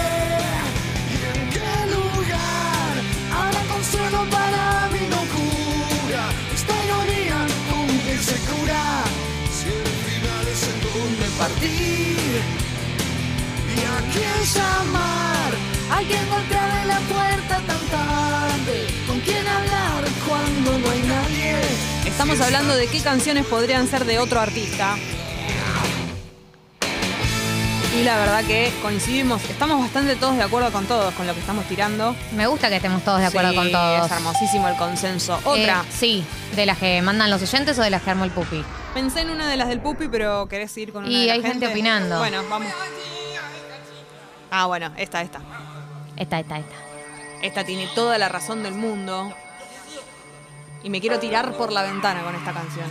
¿Y 1.10 1.18
en 1.34 1.50
qué 1.50 1.74
lugar 1.96 2.94
habrá 3.34 3.62
consuelo 3.74 4.30
para 4.30 4.90
mi 4.94 5.04
locura? 5.10 6.24
Esta 6.54 6.74
ironía 6.86 7.40
con 7.70 7.90
se 8.22 8.38
cura. 8.50 8.84
Si 9.58 9.70
el 9.70 9.96
final 10.08 10.46
es 10.54 10.64
en 10.72 10.80
donde 10.86 11.26
partir. 11.40 12.42
¿Y 13.74 13.80
a 13.86 13.98
quién 14.14 14.40
llamar? 14.54 15.52
Golpea 16.30 16.82
en 16.82 16.88
la 16.88 17.00
puerta 17.00 17.56
tan 17.68 17.84
tarde. 17.88 18.88
¿Con 19.08 19.20
quién 19.22 19.48
hablar 19.48 19.59
Estamos 22.20 22.42
hablando 22.42 22.76
de 22.76 22.88
qué 22.88 23.00
canciones 23.00 23.46
podrían 23.46 23.88
ser 23.88 24.04
de 24.04 24.20
otro 24.20 24.42
artista. 24.42 24.98
Y 27.98 28.04
la 28.04 28.18
verdad 28.18 28.44
que 28.44 28.74
coincidimos, 28.82 29.42
estamos 29.50 29.80
bastante 29.80 30.18
todos 30.18 30.36
de 30.36 30.44
acuerdo 30.44 30.70
con 30.74 30.86
todos, 30.86 31.14
con 31.14 31.28
lo 31.28 31.34
que 31.34 31.40
estamos 31.40 31.64
tirando. 31.70 32.14
Me 32.34 32.46
gusta 32.46 32.68
que 32.68 32.76
estemos 32.76 33.06
todos 33.06 33.22
de 33.22 33.28
acuerdo 33.28 33.52
Sí, 33.52 33.56
con 33.56 33.72
todos. 33.72 34.06
Es 34.06 34.12
hermosísimo 34.12 34.68
el 34.68 34.76
consenso. 34.76 35.40
Otra. 35.46 35.86
Eh, 35.88 35.92
sí, 35.98 36.26
de 36.58 36.66
las 36.66 36.78
que 36.78 37.02
mandan 37.02 37.30
los 37.30 37.42
oyentes 37.42 37.80
o 37.80 37.84
de 37.84 37.90
las 37.90 38.02
que 38.02 38.10
armó 38.10 38.26
el 38.26 38.32
pupi. 38.32 38.66
Pensé 38.94 39.22
en 39.22 39.30
una 39.30 39.48
de 39.48 39.56
las 39.56 39.70
del 39.70 39.80
Pupi, 39.80 40.10
pero 40.10 40.46
querés 40.50 40.78
ir 40.78 40.92
con 40.92 41.06
una 41.06 41.14
Y 41.14 41.22
de 41.22 41.28
la 41.28 41.34
hay 41.36 41.42
gente 41.42 41.70
opinando. 41.70 42.18
Bueno, 42.20 42.44
vamos. 42.50 42.68
Ah, 44.52 44.66
bueno, 44.66 44.92
esta, 44.98 45.22
esta. 45.22 45.40
Esta, 46.18 46.38
esta, 46.42 46.60
esta. 46.60 46.76
Esta 47.44 47.64
tiene 47.64 47.88
toda 47.96 48.18
la 48.18 48.28
razón 48.28 48.62
del 48.62 48.74
mundo. 48.74 49.34
Y 50.84 50.90
me 50.90 51.02
quiero 51.02 51.20
tirar 51.20 51.54
por 51.58 51.72
la 51.72 51.84
ventana 51.84 52.24
con 52.24 52.36
esta 52.36 52.54
canción. 52.54 52.88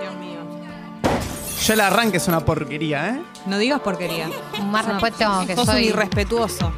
Dios 0.00 0.14
mío. 0.16 0.38
Ya 1.66 1.74
el 1.74 1.80
arranque 1.80 2.16
es 2.18 2.28
una 2.28 2.40
porquería, 2.44 3.08
¿eh? 3.08 3.22
No 3.46 3.58
digas 3.58 3.80
porquería. 3.80 4.28
Más 4.64 4.84
Sos- 4.86 5.00
respeto 5.00 5.44
que 5.46 5.54
sos 5.56 5.66
un 5.68 5.74
soy. 5.74 5.84
irrespetuoso. 5.88 6.72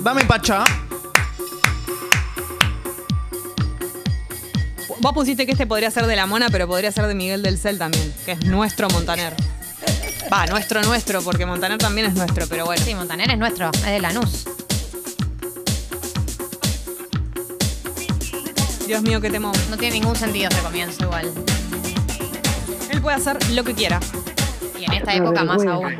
Dame 0.00 0.24
pacha. 0.24 0.64
Vos 5.00 5.12
pusiste 5.12 5.46
que 5.46 5.52
este 5.52 5.66
podría 5.66 5.90
ser 5.90 6.06
de 6.06 6.16
la 6.16 6.26
Mona, 6.26 6.48
pero 6.50 6.66
podría 6.66 6.90
ser 6.90 7.06
de 7.06 7.14
Miguel 7.14 7.42
del 7.42 7.58
Cel 7.58 7.78
también, 7.78 8.12
que 8.24 8.32
es 8.32 8.44
nuestro 8.46 8.88
Montaner. 8.88 9.34
Va, 10.36 10.44
nuestro, 10.44 10.82
nuestro, 10.82 11.22
porque 11.22 11.46
Montaner 11.46 11.78
también 11.78 12.08
es 12.08 12.14
nuestro, 12.14 12.46
pero 12.46 12.66
bueno. 12.66 12.84
Sí, 12.84 12.94
Montaner 12.94 13.30
es 13.30 13.38
nuestro, 13.38 13.70
es 13.70 13.86
de 13.86 14.00
Lanús. 14.00 14.44
Dios 18.86 19.00
mío, 19.00 19.18
qué 19.22 19.30
temón. 19.30 19.54
No 19.70 19.78
tiene 19.78 19.94
ningún 19.94 20.14
sentido 20.14 20.50
ese 20.50 20.60
comienzo 20.60 21.04
igual. 21.04 21.32
Él 22.90 23.00
puede 23.00 23.16
hacer 23.16 23.38
lo 23.52 23.64
que 23.64 23.72
quiera. 23.72 23.98
Y 24.78 24.84
en 24.84 24.92
esta 24.92 25.14
época 25.14 25.42
más 25.42 25.64
aún. 25.64 25.94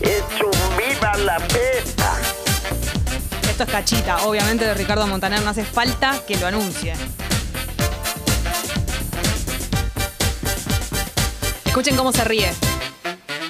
Hecho 0.00 0.50
viva 0.76 1.16
la 1.16 1.38
pesta. 1.38 2.18
Esto 3.48 3.62
es 3.62 3.70
cachita, 3.70 4.26
obviamente 4.26 4.66
de 4.66 4.74
Ricardo 4.74 5.06
Montaner, 5.06 5.40
no 5.40 5.48
hace 5.48 5.64
falta 5.64 6.20
que 6.28 6.36
lo 6.36 6.46
anuncie. 6.46 6.92
Escuchen 11.70 11.94
cómo 11.94 12.10
se 12.12 12.24
ríe. 12.24 12.50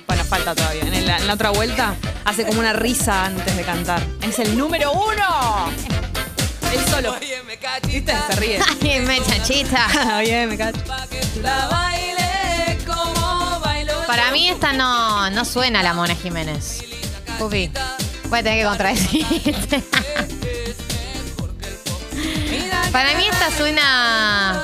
Bueno, 0.06 0.22
falta 0.26 0.54
todavía. 0.54 0.82
En 0.82 1.06
la, 1.06 1.16
en 1.16 1.26
la 1.26 1.32
otra 1.32 1.48
vuelta 1.48 1.94
hace 2.26 2.44
como 2.44 2.60
una 2.60 2.74
risa 2.74 3.24
antes 3.24 3.56
de 3.56 3.62
cantar. 3.62 4.02
Es 4.20 4.38
el 4.38 4.58
número 4.58 4.92
uno. 4.92 5.70
Él 6.70 6.84
solo. 6.90 7.16
¿Viste? 7.86 8.12
Se 8.28 8.36
ríe. 8.36 8.60
Ay, 8.82 9.00
me 9.00 9.24
chachita. 9.24 9.86
Oye, 10.18 10.46
me 10.46 10.58
cacho. 10.58 10.80
Para 14.06 14.30
mí 14.32 14.50
esta 14.50 14.74
no, 14.74 15.30
no 15.30 15.46
suena 15.46 15.80
a 15.80 15.82
la 15.82 15.94
Mona 15.94 16.14
Jiménez. 16.14 16.84
Pupi, 17.38 17.72
voy 18.28 18.40
a 18.40 18.42
tener 18.42 18.58
que 18.58 18.66
contradecirte. 18.68 19.82
Para 22.92 23.14
mí 23.14 23.24
esta 23.32 23.50
suena... 23.56 24.62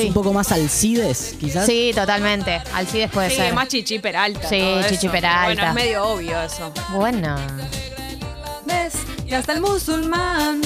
Es 0.00 0.06
un 0.08 0.14
poco 0.14 0.32
más 0.32 0.52
Alcides, 0.52 1.34
quizás. 1.40 1.66
Sí, 1.66 1.92
totalmente. 1.94 2.60
Alcides 2.74 3.10
puede 3.10 3.30
Sí, 3.30 3.36
ser. 3.36 3.54
más 3.54 3.68
Chichi 3.68 3.98
Peralta. 3.98 4.48
Sí. 4.48 4.62
Chichi 4.88 5.08
Peralta. 5.08 5.44
Bueno, 5.46 5.66
es 5.68 5.74
medio 5.74 6.04
obvio 6.04 6.40
eso. 6.42 6.72
Bueno. 6.92 7.36
¿Ves? 8.66 8.94
Y 9.26 9.34
hasta 9.34 9.52
el 9.52 9.60
musulmán. 9.60 10.60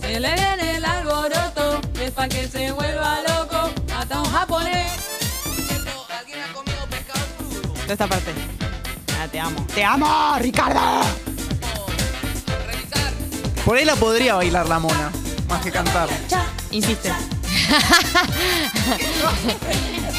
Se 0.00 0.20
le 0.20 0.34
viene 0.34 0.76
el 0.76 0.84
alboroto, 0.84 1.80
es 2.00 2.10
pa' 2.10 2.28
que 2.28 2.46
se 2.46 2.70
vuelva 2.72 3.20
loco, 3.26 3.70
hasta 3.96 4.20
un 4.20 4.26
japonés. 4.30 4.92
Toda 7.82 7.92
esta 7.92 8.06
parte. 8.06 8.32
Ah, 9.18 9.26
te 9.30 9.38
amo. 9.40 9.66
¡Te 9.74 9.84
amo, 9.84 10.36
Ricardo! 10.38 11.00
Por 13.64 13.76
ahí 13.76 13.84
la 13.84 13.94
podría 13.96 14.34
bailar 14.34 14.68
la 14.68 14.78
mona, 14.78 15.10
más 15.48 15.62
que 15.62 15.70
cantar. 15.70 16.08
Insiste. 16.72 17.12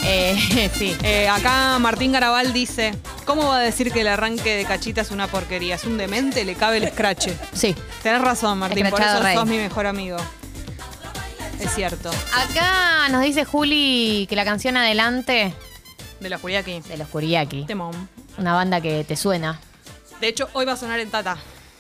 Eh, 0.05 0.69
sí. 0.77 0.95
Eh, 1.01 1.29
acá 1.29 1.79
Martín 1.79 2.11
Garabal 2.11 2.51
dice: 2.51 2.93
¿Cómo 3.25 3.47
va 3.47 3.57
a 3.57 3.61
decir 3.61 3.89
que 3.91 4.01
el 4.01 4.09
arranque 4.09 4.53
de 4.55 4.65
cachita 4.65 4.99
es 5.01 5.11
una 5.11 5.27
porquería? 5.27 5.75
Es 5.75 5.85
un 5.85 5.97
demente, 5.97 6.43
le 6.43 6.55
cabe 6.55 6.77
el 6.77 6.83
escrache. 6.83 7.33
Sí. 7.53 7.73
Tenés 8.01 8.21
razón, 8.21 8.59
Martín, 8.59 8.89
por 8.89 9.01
eso 9.01 9.23
rey. 9.23 9.35
sos 9.35 9.45
mi 9.47 9.57
mejor 9.57 9.85
amigo. 9.85 10.17
Es 11.61 11.73
cierto. 11.73 12.11
Acá 12.35 13.07
nos 13.09 13.21
dice 13.21 13.45
Juli 13.45 14.25
que 14.29 14.35
la 14.35 14.43
canción 14.43 14.75
Adelante 14.75 15.53
De 16.19 16.29
la 16.29 16.37
Juliaki. 16.37 16.81
de 16.81 16.97
los 16.97 17.07
Kuriaki. 17.07 17.63
Temón. 17.63 18.09
Una 18.37 18.53
banda 18.53 18.81
que 18.81 19.05
te 19.05 19.15
suena. 19.15 19.59
De 20.19 20.27
hecho, 20.27 20.49
hoy 20.51 20.65
va 20.65 20.73
a 20.73 20.77
sonar 20.77 20.99
en 20.99 21.09
Tata. 21.09 21.37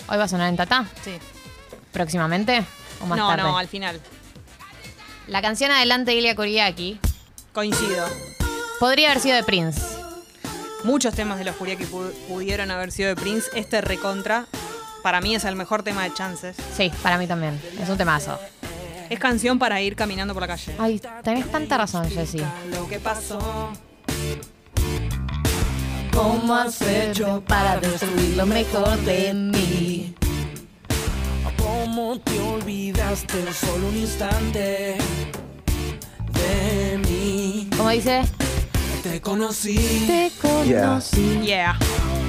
¿Hoy 0.07 0.17
va 0.17 0.23
a 0.23 0.27
sonar 0.29 0.47
en 0.47 0.55
Tata? 0.55 0.85
Sí. 1.03 1.11
¿Próximamente? 1.91 2.63
¿O 3.01 3.05
más 3.05 3.17
no, 3.17 3.27
tarde? 3.27 3.43
no, 3.43 3.57
al 3.57 3.67
final. 3.67 3.99
La 5.27 5.41
canción 5.41 5.71
Adelante 5.71 6.11
de 6.11 6.17
Ilia 6.17 6.35
Kuriaki 6.35 6.99
Coincido. 7.53 8.05
podría 8.79 9.09
haber 9.11 9.21
sido 9.21 9.35
de 9.35 9.43
Prince. 9.43 9.81
Muchos 10.83 11.13
temas 11.15 11.37
de 11.39 11.45
los 11.45 11.55
Juliaki 11.55 11.85
pu- 11.85 12.11
pudieron 12.27 12.69
haber 12.71 12.91
sido 12.91 13.09
de 13.09 13.15
Prince. 13.15 13.47
Este 13.55 13.79
recontra, 13.79 14.47
para 15.01 15.21
mí 15.21 15.33
es 15.33 15.45
el 15.45 15.55
mejor 15.55 15.81
tema 15.83 16.03
de 16.03 16.13
Chances. 16.13 16.57
Sí, 16.75 16.91
para 17.01 17.17
mí 17.17 17.25
también. 17.25 17.59
Es 17.81 17.87
un 17.87 17.97
temazo. 17.97 18.37
Es 19.09 19.19
canción 19.19 19.59
para 19.59 19.79
ir 19.81 19.95
caminando 19.95 20.33
por 20.33 20.41
la 20.41 20.47
calle. 20.47 20.75
Ay, 20.79 20.99
tenés 21.23 21.49
tanta 21.51 21.77
razón, 21.77 22.09
Jessy. 22.09 22.41
Lo 22.71 22.87
que 22.89 22.99
pasó. 22.99 23.71
¿Cómo 26.11 26.53
has 26.55 26.81
hecho 26.81 27.41
para 27.47 27.77
destruir 27.79 28.35
lo 28.35 28.45
mejor 28.45 28.97
de 28.99 29.33
mí? 29.33 30.15
¿Cómo 31.73 32.19
te 32.19 32.39
olvidaste 32.39 33.39
en 33.39 33.51
solo 33.53 33.87
un 33.87 33.97
instante 33.97 34.95
de 36.33 36.97
mí? 36.99 37.67
¿Cómo 37.75 37.89
dice? 37.89 38.21
Te 39.01 39.19
conocí 39.19 40.03
Te 40.07 40.31
conocí 40.39 41.39
Yeah. 41.43 41.77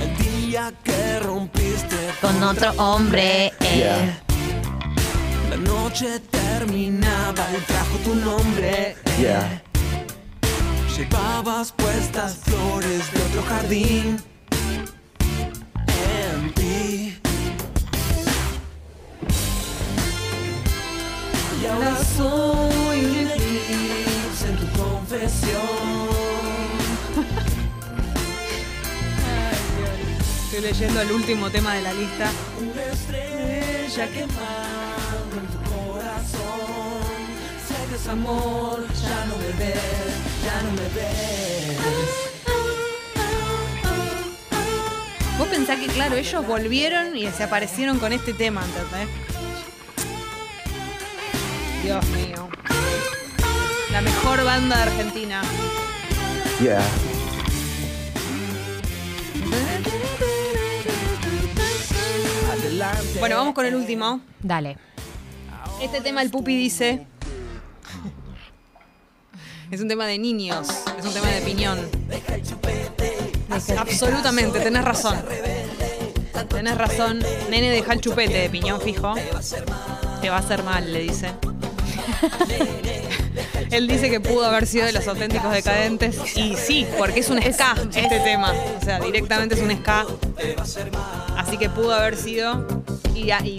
el 0.00 0.46
día 0.46 0.72
que 0.82 1.18
rompiste 1.20 1.96
con 2.22 2.42
otro 2.42 2.70
hombre. 2.78 3.52
eh. 3.60 4.14
La 5.50 5.56
noche 5.58 6.20
terminaba 6.30 7.46
y 7.56 7.60
trajo 7.66 7.96
tu 8.02 8.14
nombre. 8.14 8.96
Llevabas 10.96 11.70
puestas 11.72 12.36
flores 12.44 13.12
de 13.12 13.22
otro 13.22 13.42
jardín. 13.48 14.16
En 15.86 16.54
ti. 16.54 17.13
Soy 22.16 23.04
un 23.04 23.28
eclipse 23.30 24.48
en 24.48 24.56
tu 24.56 24.66
confesión. 24.78 26.08
Estoy 30.44 30.60
leyendo 30.60 31.00
el 31.00 31.12
último 31.12 31.50
tema 31.50 31.74
de 31.74 31.82
la 31.82 31.92
lista. 31.92 32.30
Una 32.60 32.84
estrella 32.84 34.08
quemando 34.08 35.40
en 35.40 35.46
tu 35.46 35.58
corazón. 35.70 37.02
Sé 37.66 37.74
que 37.88 37.94
es 37.96 38.06
amor, 38.08 38.86
ya 39.02 39.24
no 39.26 39.36
me 39.36 39.50
ves, 39.58 40.14
ya 40.44 40.62
no 40.62 40.70
me 40.70 40.88
ves. 40.94 41.78
Vos 45.36 45.48
pensás 45.48 45.80
que, 45.80 45.88
claro, 45.88 46.14
ellos 46.14 46.46
volvieron 46.46 47.16
y 47.16 47.24
desaparecieron 47.24 47.98
con 47.98 48.12
este 48.12 48.32
tema, 48.32 48.64
¿entendés? 48.64 49.08
Dios 51.84 52.06
mío. 52.06 52.48
La 53.92 54.00
mejor 54.00 54.42
banda 54.42 54.74
de 54.74 54.82
Argentina. 54.84 55.42
Adelante. 62.50 63.18
Bueno, 63.20 63.36
vamos 63.36 63.52
con 63.54 63.66
el 63.66 63.74
último. 63.74 64.22
Dale. 64.40 64.78
Este 65.82 66.00
tema 66.00 66.22
el 66.22 66.30
Pupi 66.30 66.56
dice. 66.56 67.06
Es 69.70 69.82
un 69.82 69.88
tema 69.88 70.06
de 70.06 70.18
niños, 70.18 70.68
es 70.98 71.04
un 71.04 71.12
tema 71.12 71.26
de 71.26 71.42
piñón. 71.42 71.80
Absolutamente, 73.76 74.58
tenés 74.60 74.84
razón. 74.84 75.22
Tenés 76.48 76.78
razón. 76.78 77.18
Nene, 77.50 77.68
deja 77.70 77.92
el 77.92 78.00
chupete 78.00 78.38
de 78.38 78.48
piñón 78.48 78.80
fijo. 78.80 79.14
Te 80.22 80.30
va 80.30 80.36
a 80.36 80.40
hacer 80.40 80.62
mal, 80.62 80.90
le 80.90 81.00
dice. 81.00 81.34
Él 83.70 83.88
dice 83.88 84.08
que 84.10 84.20
pudo 84.20 84.44
haber 84.46 84.66
sido 84.66 84.86
de 84.86 84.92
los 84.92 85.06
auténticos 85.08 85.50
decadentes. 85.52 86.16
Y 86.36 86.54
sí, 86.56 86.86
porque 86.98 87.20
es 87.20 87.30
un 87.30 87.40
ska 87.42 87.74
este 87.94 88.20
tema. 88.20 88.52
O 88.80 88.84
sea, 88.84 89.00
directamente 89.00 89.54
es 89.56 89.60
un 89.62 89.70
ska. 89.76 90.06
Así 91.36 91.56
que 91.58 91.68
pudo 91.70 91.92
haber 91.94 92.16
sido. 92.16 92.84
Y, 93.14 93.30
y- 93.32 93.58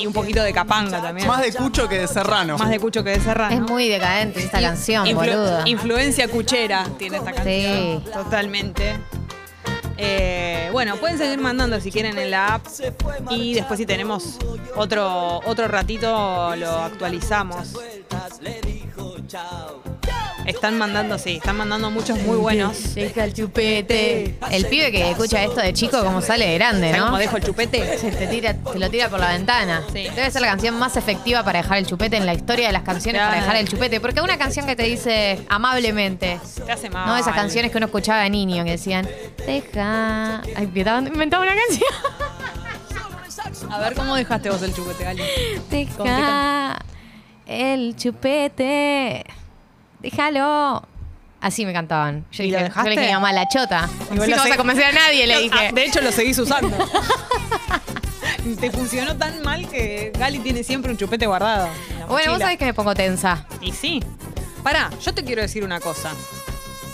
y 0.00 0.06
un 0.06 0.12
poquito 0.12 0.42
de 0.42 0.52
capanga 0.52 1.00
también. 1.02 1.26
Más 1.28 1.40
de 1.42 1.52
Cucho 1.52 1.88
que 1.88 1.98
de 1.98 2.06
Serrano. 2.08 2.56
Más 2.58 2.70
de 2.70 2.78
Cucho 2.80 3.02
que 3.04 3.10
de 3.10 3.20
Serrano. 3.20 3.54
Es 3.54 3.60
muy 3.70 3.88
decadente 3.88 4.40
esta 4.40 4.60
canción, 4.60 5.06
Influ- 5.06 5.14
boludo. 5.14 5.66
Influencia 5.66 6.28
cuchera 6.28 6.86
tiene 6.98 7.18
esta 7.18 7.32
canción. 7.32 8.02
Sí. 8.04 8.10
Totalmente. 8.12 8.96
Eh, 10.04 10.68
bueno, 10.72 10.96
pueden 10.96 11.16
seguir 11.16 11.38
mandando 11.38 11.80
si 11.80 11.92
quieren 11.92 12.18
en 12.18 12.32
la 12.32 12.54
app. 12.54 12.66
Y 13.30 13.54
después 13.54 13.78
si 13.78 13.86
tenemos 13.86 14.38
otro, 14.74 15.40
otro 15.46 15.68
ratito 15.68 16.56
lo 16.56 16.70
actualizamos. 16.70 17.74
Están 20.46 20.76
mandando, 20.78 21.18
sí, 21.18 21.36
están 21.36 21.56
mandando 21.56 21.90
muchos 21.90 22.18
muy 22.20 22.36
buenos. 22.36 22.94
Deja 22.94 23.24
el 23.24 23.32
chupete. 23.32 24.36
El 24.50 24.66
pibe 24.66 24.90
que 24.90 25.10
escucha 25.10 25.42
esto 25.42 25.60
de 25.60 25.72
chico, 25.72 26.02
como 26.02 26.20
sale 26.20 26.46
de 26.48 26.54
grande, 26.54 26.88
¿Sabes 26.88 26.98
¿no? 26.98 27.04
cómo 27.06 27.18
dejo 27.18 27.36
el 27.36 27.44
chupete? 27.44 27.98
Se 27.98 28.10
te, 28.10 28.26
tira, 28.26 28.54
te 28.54 28.78
lo 28.78 28.90
tira 28.90 29.08
por 29.08 29.20
la 29.20 29.28
ventana. 29.32 29.82
Sí. 29.92 30.08
Debe 30.14 30.30
ser 30.30 30.40
la 30.42 30.48
canción 30.48 30.78
más 30.78 30.96
efectiva 30.96 31.44
para 31.44 31.62
dejar 31.62 31.78
el 31.78 31.86
chupete 31.86 32.16
en 32.16 32.26
la 32.26 32.34
historia 32.34 32.66
de 32.66 32.72
las 32.72 32.82
canciones 32.82 33.20
Claro. 33.20 33.30
para 33.30 33.40
dejar 33.42 33.56
el 33.56 33.68
chupete. 33.68 34.00
Porque 34.00 34.20
una 34.20 34.36
canción 34.38 34.66
que 34.66 34.74
te 34.76 34.84
dice 34.84 35.44
amablemente. 35.48 36.40
Te 36.66 36.72
hace 36.72 36.90
mal. 36.90 37.06
No, 37.06 37.16
esas 37.16 37.34
canciones 37.34 37.70
que 37.70 37.76
uno 37.78 37.86
escuchaba 37.86 38.22
de 38.22 38.30
niño 38.30 38.64
que 38.64 38.72
decían, 38.72 39.08
deja. 39.46 40.40
Ay, 40.56 40.64
inventando 40.64 41.10
una 41.42 41.54
canción. 41.54 41.90
A 43.70 43.78
ver 43.78 43.94
cómo 43.94 44.14
dejaste 44.16 44.50
vos 44.50 44.62
el 44.62 44.74
chupete, 44.74 45.04
Gali. 45.04 45.22
Deja 45.70 46.78
el 47.46 47.96
chupete. 47.96 49.24
Déjalo. 50.02 50.86
Así 51.40 51.66
me 51.66 51.72
cantaban. 51.72 52.24
Yo 52.30 52.44
¿Y 52.44 52.46
dije, 52.46 52.52
lo 52.56 52.60
yo 52.60 52.64
dejaste? 52.68 52.90
le 52.90 52.96
dije 52.96 53.06
mi 53.08 53.14
mamá, 53.14 53.32
la 53.32 53.48
chota. 53.48 53.88
Lo 54.14 54.26
no 54.26 54.36
vas 54.36 54.50
a 54.52 54.56
convencer 54.56 54.84
a 54.86 54.92
nadie, 54.92 55.26
le 55.26 55.40
dije. 55.40 55.68
Ah, 55.70 55.72
de 55.72 55.84
hecho, 55.84 56.00
lo 56.00 56.12
seguís 56.12 56.38
usando. 56.38 56.76
Te 58.60 58.70
funcionó 58.70 59.16
tan 59.16 59.42
mal 59.42 59.68
que 59.68 60.12
Gali 60.18 60.38
tiene 60.40 60.62
siempre 60.64 60.90
un 60.92 60.98
chupete 60.98 61.26
guardado. 61.26 61.68
en 61.90 62.00
la 62.00 62.06
bueno, 62.06 62.08
vos 62.08 62.16
mochila. 62.26 62.38
sabés 62.38 62.58
que 62.58 62.64
me 62.64 62.74
pongo 62.74 62.94
tensa. 62.94 63.46
Y 63.60 63.72
sí. 63.72 64.02
Pará, 64.62 64.90
yo 65.00 65.12
te 65.14 65.24
quiero 65.24 65.42
decir 65.42 65.64
una 65.64 65.80
cosa. 65.80 66.12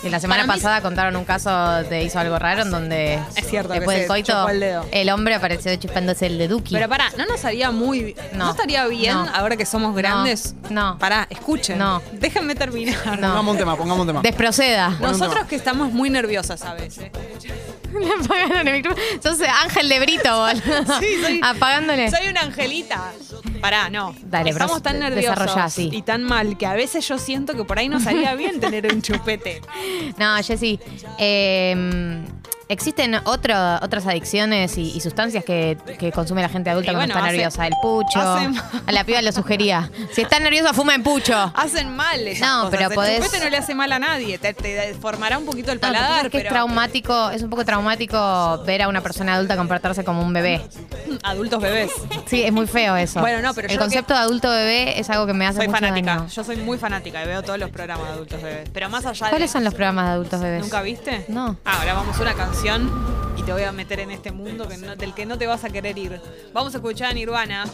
Que 0.01 0.09
la 0.09 0.19
semana 0.21 0.43
Para 0.43 0.53
mí- 0.53 0.59
pasada 0.61 0.81
contaron 0.81 1.15
un 1.17 1.25
caso 1.25 1.49
de 1.83 2.03
hizo 2.03 2.19
algo 2.19 2.39
raro 2.39 2.61
en 2.61 2.71
donde 2.71 3.19
Es 3.35 3.47
cierto 3.49 3.73
después 3.73 3.97
del 3.99 4.07
coito 4.07 4.31
chupó 4.31 4.49
el 4.49 4.59
dedo. 4.61 4.85
el 4.91 5.09
hombre 5.09 5.35
apareció 5.35 5.75
chupándose 5.75 6.27
el 6.27 6.37
de 6.37 6.47
Duki. 6.47 6.73
Pero 6.73 6.87
pará, 6.87 7.05
¿no 7.17 7.25
nos 7.25 7.43
haría 7.43 7.71
muy. 7.71 8.15
¿No, 8.33 8.45
No. 8.45 8.51
estaría 8.51 8.85
bien 8.87 9.13
No. 9.13 9.27
ahora 9.33 9.57
que 9.57 9.65
somos 9.65 9.93
grandes? 9.95 10.55
No. 10.69 10.97
Pará, 10.99 11.27
escuchen. 11.29 11.77
No. 11.77 12.01
Déjenme 12.13 12.55
terminar. 12.55 12.95
No. 13.19 13.27
Pongamos 13.27 13.51
un 13.53 13.57
tema, 13.57 13.75
pongamos 13.75 14.01
un 14.01 14.07
tema. 14.07 14.21
Desproceda. 14.21 14.89
Nosotros 15.01 15.45
que 15.47 15.55
estamos 15.57 15.91
muy 15.91 16.09
nerviosas 16.09 16.61
a 16.63 16.75
veces. 16.75 17.11
Le 17.99 18.23
apagaron 18.23 18.67
el 18.67 18.73
micrófono. 18.75 19.03
Sos 19.21 19.39
Ángel 19.41 19.89
de 19.89 19.99
Brito, 19.99 20.29
boludo. 20.39 20.99
Sí, 20.99 21.07
soy- 21.21 21.41
Apagándole. 21.43 22.09
Soy 22.11 22.27
una 22.29 22.41
angelita. 22.41 23.11
Pará, 23.61 23.89
no. 23.89 24.15
Dale, 24.23 24.51
Estamos 24.51 24.75
bro, 24.75 24.81
tan 24.81 24.99
nerviosos 24.99 25.37
desarrollá 25.39 25.67
y 25.97 26.01
tan 26.01 26.23
mal 26.23 26.57
que 26.57 26.65
a 26.65 26.73
veces 26.73 27.07
yo 27.07 27.17
siento 27.17 27.53
que 27.55 27.63
por 27.65 27.77
ahí 27.79 27.89
nos 27.89 28.05
haría 28.07 28.33
bien 28.35 28.59
tener 28.59 28.91
un 28.93 29.01
chupete. 29.01 29.61
No, 30.17 30.35
Jessy. 30.43 30.79
eh, 31.17 32.21
existen 32.69 33.15
otro- 33.25 33.75
otras 33.81 34.05
adicciones 34.07 34.77
y, 34.77 34.91
y 34.95 35.01
sustancias 35.01 35.43
que, 35.43 35.77
que 35.99 36.11
consume 36.11 36.41
la 36.41 36.49
gente 36.49 36.69
adulta 36.69 36.91
Y 36.91 36.95
cuando 36.95 37.13
bueno, 37.15 37.19
está 37.19 37.27
hace- 37.27 37.37
nerviosa. 37.37 37.67
El 37.67 37.73
pucho. 37.81 38.19
A 38.19 38.91
la 38.91 39.03
piba 39.03 39.21
le 39.21 39.31
sugería. 39.31 39.89
Si 40.13 40.21
está 40.21 40.39
nerviosa, 40.39 40.73
fuma 40.73 40.95
en 40.95 41.03
pucho. 41.03 41.51
Hacen 41.55 41.95
mal 41.95 42.19
esas 42.27 42.47
No, 42.47 42.55
cosas. 42.65 42.69
pero 42.71 42.89
el 42.91 42.95
podés- 42.95 43.43
no 43.43 43.49
le 43.49 43.57
hace 43.57 43.75
mal 43.75 43.91
a 43.91 43.99
nadie. 43.99 44.37
Te, 44.37 44.53
te 44.53 44.93
formará 44.93 45.37
un 45.37 45.45
poquito 45.45 45.71
el 45.71 45.77
No, 45.77 45.81
paladar, 45.81 46.25
es 46.27 46.31
que 46.31 46.37
es 46.37 46.43
pero 46.43 46.53
traumático, 46.55 47.29
es 47.31 47.41
un 47.41 47.49
poco 47.49 47.65
traumático 47.65 48.63
ver 48.65 48.83
a 48.83 48.87
una 48.87 49.01
persona 49.01 49.33
adulta 49.35 49.57
comportarse 49.57 50.03
como 50.03 50.21
un 50.21 50.31
bebé. 50.33 50.61
adultos 51.23 51.61
bebés. 51.61 51.91
Sí, 52.27 52.43
es 52.43 52.51
muy 52.51 52.67
feo 52.67 52.95
eso. 52.95 53.19
Bueno, 53.19 53.41
no, 53.41 53.53
pero 53.53 53.67
el 53.67 53.73
yo 53.73 53.79
concepto 53.79 54.13
de 54.13 54.19
adulto 54.19 54.49
bebé 54.49 54.99
es 54.99 55.09
algo 55.09 55.25
que 55.25 55.33
me 55.33 55.45
hace 55.47 55.57
Soy 55.57 55.67
mucho 55.67 55.79
fanática. 55.79 56.15
daño. 56.15 56.27
Yo 56.27 56.43
soy 56.43 56.57
muy 56.57 56.77
fanática 56.77 57.23
y 57.23 57.27
veo 57.27 57.41
todos 57.41 57.57
los 57.59 57.69
programas 57.71 58.07
de 58.07 58.13
adultos 58.13 58.41
bebés. 58.41 58.69
Pero 58.71 58.89
más 58.89 59.05
allá 59.05 59.25
de. 59.25 59.29
¿Cuáles 59.31 59.49
son 59.51 59.63
los 59.63 59.73
programas 59.73 60.05
de 60.05 60.11
adultos 60.11 60.39
bebés? 60.41 60.61
¿Nunca 60.61 60.81
viste? 60.81 61.25
No. 61.29 61.57
Ah, 61.65 61.77
ahora 61.79 61.93
vamos 61.95 62.17
a 62.17 62.21
una 62.21 62.33
y 63.37 63.43
te 63.43 63.53
voy 63.53 63.63
a 63.63 63.71
meter 63.71 64.01
en 64.01 64.11
este 64.11 64.33
mundo 64.33 64.65
del 64.65 65.13
que 65.13 65.25
no 65.25 65.37
te 65.37 65.47
vas 65.47 65.63
a 65.63 65.69
querer 65.69 65.97
ir. 65.97 66.19
Vamos 66.51 66.73
a 66.73 66.79
escuchar 66.79 67.11
a 67.11 67.13
Nirvana. 67.13 67.69